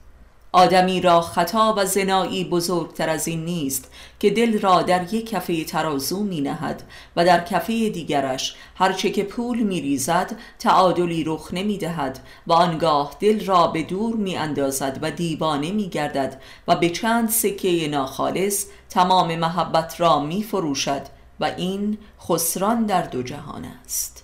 آدمی 0.55 1.01
را 1.01 1.21
خطا 1.21 1.73
و 1.77 1.85
زنایی 1.85 2.43
بزرگتر 2.43 3.09
از 3.09 3.27
این 3.27 3.45
نیست 3.45 3.91
که 4.19 4.29
دل 4.29 4.59
را 4.59 4.81
در 4.81 5.13
یک 5.13 5.29
کفه 5.29 5.63
ترازو 5.63 6.23
می 6.23 6.41
نهد 6.41 6.83
و 7.15 7.25
در 7.25 7.43
کفه 7.43 7.89
دیگرش 7.89 8.55
هرچه 8.75 9.09
که 9.09 9.23
پول 9.23 9.59
می 9.59 9.81
ریزد 9.81 10.35
تعادلی 10.59 11.23
رخ 11.23 11.49
نمی 11.53 11.77
دهد 11.77 12.19
و 12.47 12.53
آنگاه 12.53 13.15
دل 13.19 13.45
را 13.45 13.67
به 13.67 13.83
دور 13.83 14.15
می 14.15 14.37
اندازد 14.37 14.99
و 15.01 15.11
دیوانه 15.11 15.71
می 15.71 15.89
گردد 15.89 16.41
و 16.67 16.75
به 16.75 16.89
چند 16.89 17.29
سکه 17.29 17.87
ناخالص 17.87 18.65
تمام 18.89 19.35
محبت 19.35 20.01
را 20.01 20.19
می 20.19 20.43
فروشد 20.43 21.01
و 21.39 21.45
این 21.45 21.97
خسران 22.21 22.85
در 22.85 23.01
دو 23.01 23.23
جهان 23.23 23.65
است. 23.65 24.23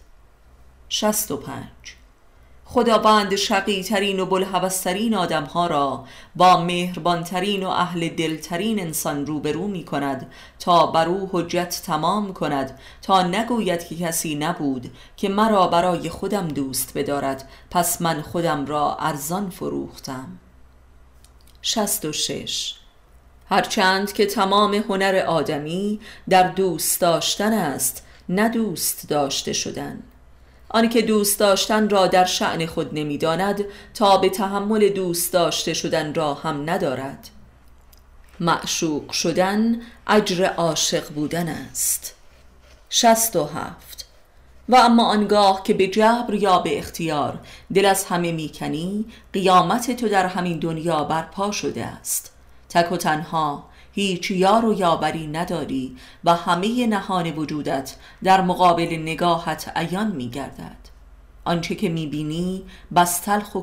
شست 0.90 1.32
و 1.32 1.38
پنج. 1.38 2.01
خداوند 2.74 3.36
شقی 3.36 3.84
ترین 3.84 4.20
و 4.20 4.26
بلحوسترین 4.26 5.16
آدم 5.16 5.44
ها 5.44 5.68
را 5.68 6.06
با 6.36 6.64
مهربانترین 6.64 7.64
و 7.64 7.70
اهل 7.70 8.10
دلترین 8.10 8.80
انسان 8.80 9.26
روبرو 9.26 9.68
می 9.68 9.84
کند 9.84 10.32
تا 10.60 10.86
بر 10.86 11.08
او 11.08 11.30
حجت 11.32 11.82
تمام 11.86 12.34
کند 12.34 12.80
تا 13.02 13.24
نگوید 13.24 13.88
که 13.88 13.96
کسی 13.96 14.36
نبود 14.36 14.92
که 15.18 15.30
مرا 15.30 15.68
برای 15.68 16.10
خودم 16.10 16.48
دوست 16.48 16.98
بدارد. 16.98 17.50
پس 17.72 18.02
من 18.02 18.22
خودم 18.22 18.66
را 18.66 18.98
ارزان 19.00 19.50
فروختم. 19.50 20.28
شست 21.62 22.06
و 22.06 22.12
شش. 22.12 22.76
هرچند 23.50 24.14
که 24.14 24.26
تمام 24.26 24.74
هنر 24.74 25.16
آدمی 25.28 26.00
در 26.30 26.48
دوست 26.48 27.02
داشتن 27.02 27.54
است 27.54 28.06
نه 28.30 28.50
دوست 28.50 29.10
داشته 29.10 29.54
شدن. 29.54 30.04
آنکه 30.74 31.02
دوست 31.02 31.40
داشتن 31.40 31.90
را 31.90 32.08
در 32.08 32.26
شعن 32.26 32.66
خود 32.66 32.90
نمی‌داند 32.94 33.66
تا 33.94 34.18
به 34.18 34.30
تحمل 34.30 34.90
دوست 34.90 35.34
داشته 35.34 35.74
شدن 35.74 36.14
را 36.14 36.34
هم 36.34 36.70
ندارد. 36.70 37.30
معشوق 38.40 39.12
شدن 39.12 39.82
اجر 40.08 40.46
عاشق 40.46 41.10
بودن 41.10 41.48
است. 41.48 42.16
شست 42.90 43.36
و 43.36 43.44
هفت. 43.44 44.06
و 44.70 44.76
اما 44.76 45.06
آنگاه 45.06 45.64
که 45.64 45.74
به 45.74 45.88
جبر 45.88 46.34
یا 46.34 46.60
به 46.60 46.80
اختیار 46.80 47.40
دل 47.74 47.86
از 47.86 48.06
همه 48.06 48.32
می‌کنی 48.32 49.06
قیامت 49.34 49.92
تو 49.96 50.10
در 50.10 50.26
همین 50.26 50.60
دنیا 50.60 51.04
برپا 51.04 51.52
شده 51.52 51.86
است. 51.86 52.34
تک 52.70 52.92
و 52.92 52.98
تنها 52.98 53.71
هیچ 53.92 54.32
یار 54.32 54.66
و 54.66 54.74
یاوری 54.74 55.28
نداری 55.28 55.96
و 56.24 56.36
همه 56.36 56.88
نهان 56.88 57.32
وجودت 57.32 57.96
در 58.24 58.42
مقابل 58.42 58.98
نگاهت 59.02 59.72
عیان 59.76 60.12
می 60.12 60.30
گردد 60.30 60.78
آنچه 61.46 61.76
که 61.76 61.90
می 61.90 62.08
بینی 62.08 62.64
بس 62.96 63.20
تلخ 63.20 63.56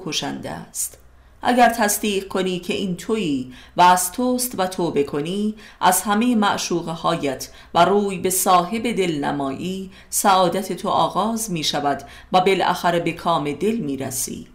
است. 0.45 0.99
اگر 1.43 1.69
تصدیق 1.69 2.29
کنی 2.29 2.59
که 2.59 2.75
این 2.75 2.97
تویی 2.97 3.53
و 3.77 3.83
از 3.83 4.13
توست 4.13 4.55
و 4.59 4.67
توبه 4.67 5.05
کنی 5.05 5.55
از 5.81 6.03
همه 6.03 6.37
معشوقه 6.37 6.93
هایت 6.93 7.49
و 7.75 7.85
روی 7.85 8.19
به 8.19 8.31
صاحب 8.31 8.83
دل 8.83 9.25
نمایی 9.25 9.91
سعادت 10.11 10.73
تو 10.73 10.89
آغاز 10.89 11.51
می 11.51 11.65
شود 11.65 12.03
و 12.33 12.41
بالاخره 12.41 13.01
به 13.01 13.13
کام 13.13 13.53
دل 13.53 13.77
می 13.77 13.97
رسی 13.97 14.47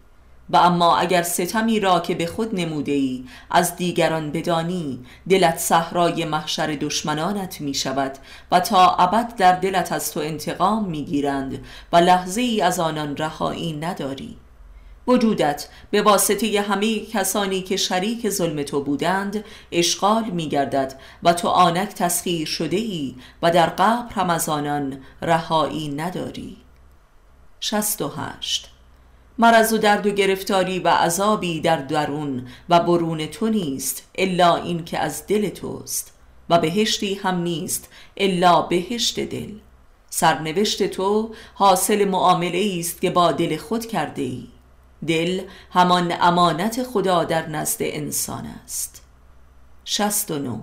و 0.50 0.56
اما 0.56 0.96
اگر 0.96 1.22
ستمی 1.22 1.80
را 1.80 2.00
که 2.00 2.14
به 2.14 2.26
خود 2.26 2.54
نموده 2.54 2.92
ای 2.92 3.24
از 3.50 3.76
دیگران 3.76 4.32
بدانی 4.32 5.04
دلت 5.28 5.58
صحرای 5.58 6.24
محشر 6.24 6.66
دشمنانت 6.66 7.60
می 7.60 7.74
شود 7.74 8.12
و 8.52 8.60
تا 8.60 8.94
ابد 8.94 9.36
در 9.36 9.52
دلت 9.52 9.92
از 9.92 10.12
تو 10.12 10.20
انتقام 10.20 10.84
می 10.84 11.04
گیرند 11.04 11.64
و 11.92 11.96
لحظه 11.96 12.40
ای 12.40 12.60
از 12.60 12.80
آنان 12.80 13.16
رهایی 13.16 13.72
نداری. 13.72 14.36
وجودت 15.06 15.68
به 15.90 16.02
واسطه 16.02 16.60
همه 16.60 17.00
کسانی 17.00 17.62
که 17.62 17.76
شریک 17.76 18.30
ظلم 18.30 18.62
تو 18.62 18.84
بودند 18.84 19.44
اشغال 19.72 20.24
می 20.24 20.48
گردد 20.48 21.00
و 21.22 21.32
تو 21.32 21.48
آنک 21.48 21.88
تسخیر 21.88 22.46
شده 22.46 22.76
ای 22.76 23.14
و 23.42 23.50
در 23.50 23.66
قبر 23.66 24.12
هم 24.14 24.30
از 24.30 24.48
آنان 24.48 24.98
رهایی 25.22 25.88
نداری. 25.88 26.56
68 27.60 28.73
مرض 29.38 29.72
و 29.72 29.78
درد 29.78 30.06
و 30.06 30.10
گرفتاری 30.10 30.78
و 30.78 30.88
عذابی 30.88 31.60
در 31.60 31.76
درون 31.76 32.48
و 32.68 32.80
برون 32.80 33.26
تو 33.26 33.48
نیست 33.48 34.08
الا 34.14 34.56
این 34.56 34.84
که 34.84 34.98
از 34.98 35.26
دل 35.26 35.48
توست 35.48 36.12
و 36.50 36.58
بهشتی 36.58 37.14
هم 37.14 37.42
نیست 37.42 37.88
الا 38.16 38.62
بهشت 38.62 39.20
دل. 39.20 39.52
سرنوشت 40.10 40.82
تو 40.82 41.34
حاصل 41.54 42.04
معامله 42.04 42.76
است 42.78 43.00
که 43.00 43.10
با 43.10 43.32
دل 43.32 43.56
خود 43.56 43.86
کرده 43.86 44.22
ای 44.22 44.46
دل 45.06 45.42
همان 45.70 46.14
امانت 46.20 46.82
خدا 46.82 47.24
در 47.24 47.46
نزد 47.48 47.78
انسان 47.80 48.46
است. 48.64 49.02
شست 49.84 50.30
و 50.30 50.38
نو 50.38 50.60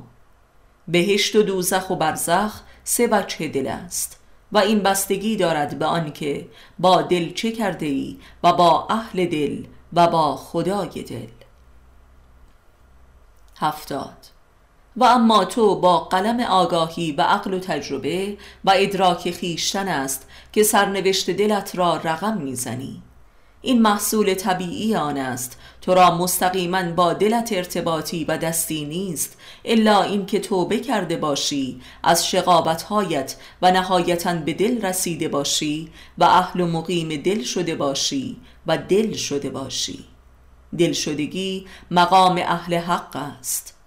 بهشت 0.88 1.36
و 1.36 1.44
دوزخ 1.44 1.90
و 1.90 1.96
برزخ 1.96 2.62
سه 2.84 3.08
بچه 3.08 3.48
دل 3.48 3.68
است. 3.68 4.21
و 4.52 4.58
این 4.58 4.80
بستگی 4.80 5.36
دارد 5.36 5.80
به 5.80 5.86
آنکه 5.86 6.48
با 6.80 7.02
دل 7.02 7.34
چه 7.34 7.52
کرده 7.52 7.86
ای 7.86 8.18
و 8.44 8.54
با 8.54 8.88
اهل 8.90 9.26
دل 9.26 9.64
و 9.94 10.08
با 10.08 10.36
خدای 10.36 11.04
دل. 11.04 11.28
هفتاد. 13.58 14.18
و 14.98 15.04
اما 15.04 15.46
تو 15.46 15.76
با 15.76 16.00
قلم 16.00 16.40
آگاهی 16.40 17.12
و 17.12 17.22
عقل 17.22 17.54
و 17.54 17.60
تجربه 17.60 18.38
و 18.66 18.74
ادراک 18.76 19.32
خیشتن 19.32 19.88
است 19.88 20.28
که 20.54 20.64
سرنوشت 20.64 21.30
دلت 21.30 21.76
را 21.76 21.96
رقم 21.96 22.38
می‌زنی. 22.38 23.02
این 23.62 23.82
محصول 23.82 24.34
طبیعی 24.34 24.96
آن 24.96 25.18
است 25.18 25.60
تو 25.82 25.94
را 25.94 26.18
مستقیما 26.18 26.92
با 26.92 27.14
دلت 27.14 27.54
ارتباطی 27.54 28.26
و 28.26 28.38
دستی 28.38 28.86
نیست 28.86 29.38
الا 29.66 30.04
اینکه 30.04 30.40
توبه 30.40 30.80
کرده 30.80 31.18
باشی 31.18 31.82
از 32.04 32.28
شقابتهایت 32.28 33.36
و 33.62 33.72
نهایتا 33.72 34.34
به 34.34 34.54
دل 34.54 34.86
رسیده 34.86 35.28
باشی 35.28 35.92
و 36.18 36.24
اهل 36.24 36.62
و 36.62 36.68
مقیم 36.68 37.22
دل 37.22 37.44
شده 37.44 37.76
باشی 37.76 38.38
و 38.68 38.78
دل 38.78 39.14
شده 39.14 39.50
باشی. 39.50 40.06
دل 40.78 40.94
شدگی 40.94 41.66
مقام 41.92 42.42
اهل 42.46 42.78
حق 42.78 43.16
است. 43.16 43.78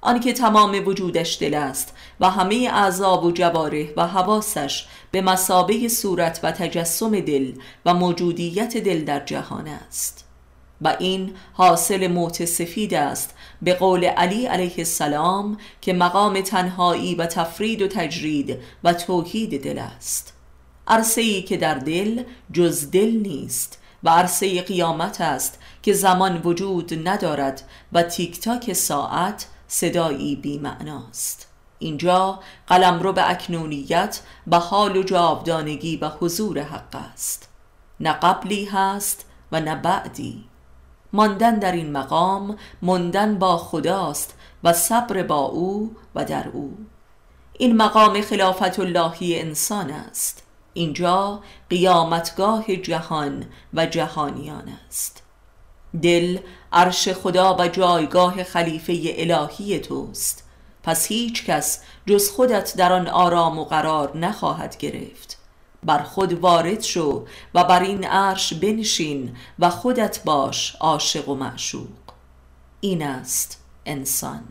آنکه 0.00 0.32
تمام 0.32 0.82
وجودش 0.86 1.38
دل 1.40 1.54
است 1.54 1.94
و 2.20 2.30
همه 2.30 2.70
اعضا 2.72 3.20
و 3.20 3.32
جواره 3.32 3.94
و 3.96 4.06
حواسش 4.06 4.86
به 5.10 5.20
مسابه 5.20 5.88
صورت 5.88 6.40
و 6.42 6.52
تجسم 6.52 7.20
دل 7.20 7.52
و 7.86 7.94
موجودیت 7.94 8.76
دل 8.76 9.04
در 9.04 9.20
جهان 9.20 9.68
است. 9.68 10.23
و 10.84 10.96
این 10.98 11.34
حاصل 11.52 12.06
موت 12.06 12.44
سفید 12.44 12.94
است 12.94 13.34
به 13.62 13.74
قول 13.74 14.04
علی 14.04 14.46
علیه 14.46 14.74
السلام 14.78 15.58
که 15.80 15.92
مقام 15.92 16.40
تنهایی 16.40 17.14
و 17.14 17.26
تفرید 17.26 17.82
و 17.82 17.88
تجرید 17.88 18.58
و 18.84 18.92
توحید 18.92 19.64
دل 19.64 19.78
است. 19.78 20.32
عرصه 20.88 21.20
ای 21.20 21.42
که 21.42 21.56
در 21.56 21.74
دل 21.74 22.22
جز 22.52 22.90
دل 22.90 23.10
نیست 23.10 23.78
و 24.04 24.10
عرصه 24.10 24.62
قیامت 24.62 25.20
است 25.20 25.58
که 25.82 25.92
زمان 25.92 26.40
وجود 26.44 27.08
ندارد 27.08 27.62
و 27.92 28.02
تیک 28.02 28.40
تاک 28.40 28.72
ساعت 28.72 29.46
صدایی 29.68 30.36
بی 30.36 30.58
معناست 30.58 31.48
اینجا 31.78 32.40
قلم 32.66 33.02
رو 33.02 33.12
به 33.12 33.30
اکنونیت 33.30 34.20
و 34.46 34.58
حال 34.58 34.96
و 34.96 35.02
جاودانگی 35.02 35.96
و 35.96 36.08
حضور 36.08 36.58
حق 36.58 36.94
است. 37.12 37.48
نه 38.00 38.12
قبلی 38.12 38.64
هست 38.64 39.24
و 39.52 39.60
نه 39.60 39.74
بعدی. 39.74 40.44
ماندن 41.14 41.58
در 41.58 41.72
این 41.72 41.92
مقام 41.92 42.56
ماندن 42.82 43.38
با 43.38 43.56
خداست 43.56 44.34
و 44.64 44.72
صبر 44.72 45.22
با 45.22 45.38
او 45.38 45.96
و 46.14 46.24
در 46.24 46.48
او. 46.48 46.76
این 47.58 47.76
مقام 47.76 48.20
خلافت 48.20 48.78
اللهی 48.78 49.40
انسان 49.40 49.90
است. 49.90 50.42
اینجا 50.72 51.40
قیامتگاه 51.70 52.76
جهان 52.76 53.44
و 53.74 53.86
جهانیان 53.86 54.68
است. 54.88 55.22
دل 56.02 56.38
عرش 56.72 57.08
خدا 57.08 57.56
و 57.58 57.68
جایگاه 57.68 58.44
خلیفه 58.44 59.00
الهی 59.04 59.78
توست. 59.78 60.44
پس 60.82 61.06
هیچ 61.06 61.44
کس 61.44 61.82
جز 62.06 62.30
خودت 62.30 62.76
در 62.76 62.92
آن 62.92 63.08
آرام 63.08 63.58
و 63.58 63.64
قرار 63.64 64.16
نخواهد 64.16 64.76
گرفت. 64.78 65.33
بر 65.84 66.02
خود 66.02 66.32
وارد 66.32 66.82
شو 66.82 67.26
و 67.54 67.64
بر 67.64 67.82
این 67.82 68.04
عرش 68.04 68.54
بنشین 68.54 69.36
و 69.58 69.70
خودت 69.70 70.24
باش 70.24 70.76
عاشق 70.80 71.28
و 71.28 71.34
معشوق. 71.34 71.88
این 72.80 73.02
است 73.02 73.64
انسان. 73.86 74.44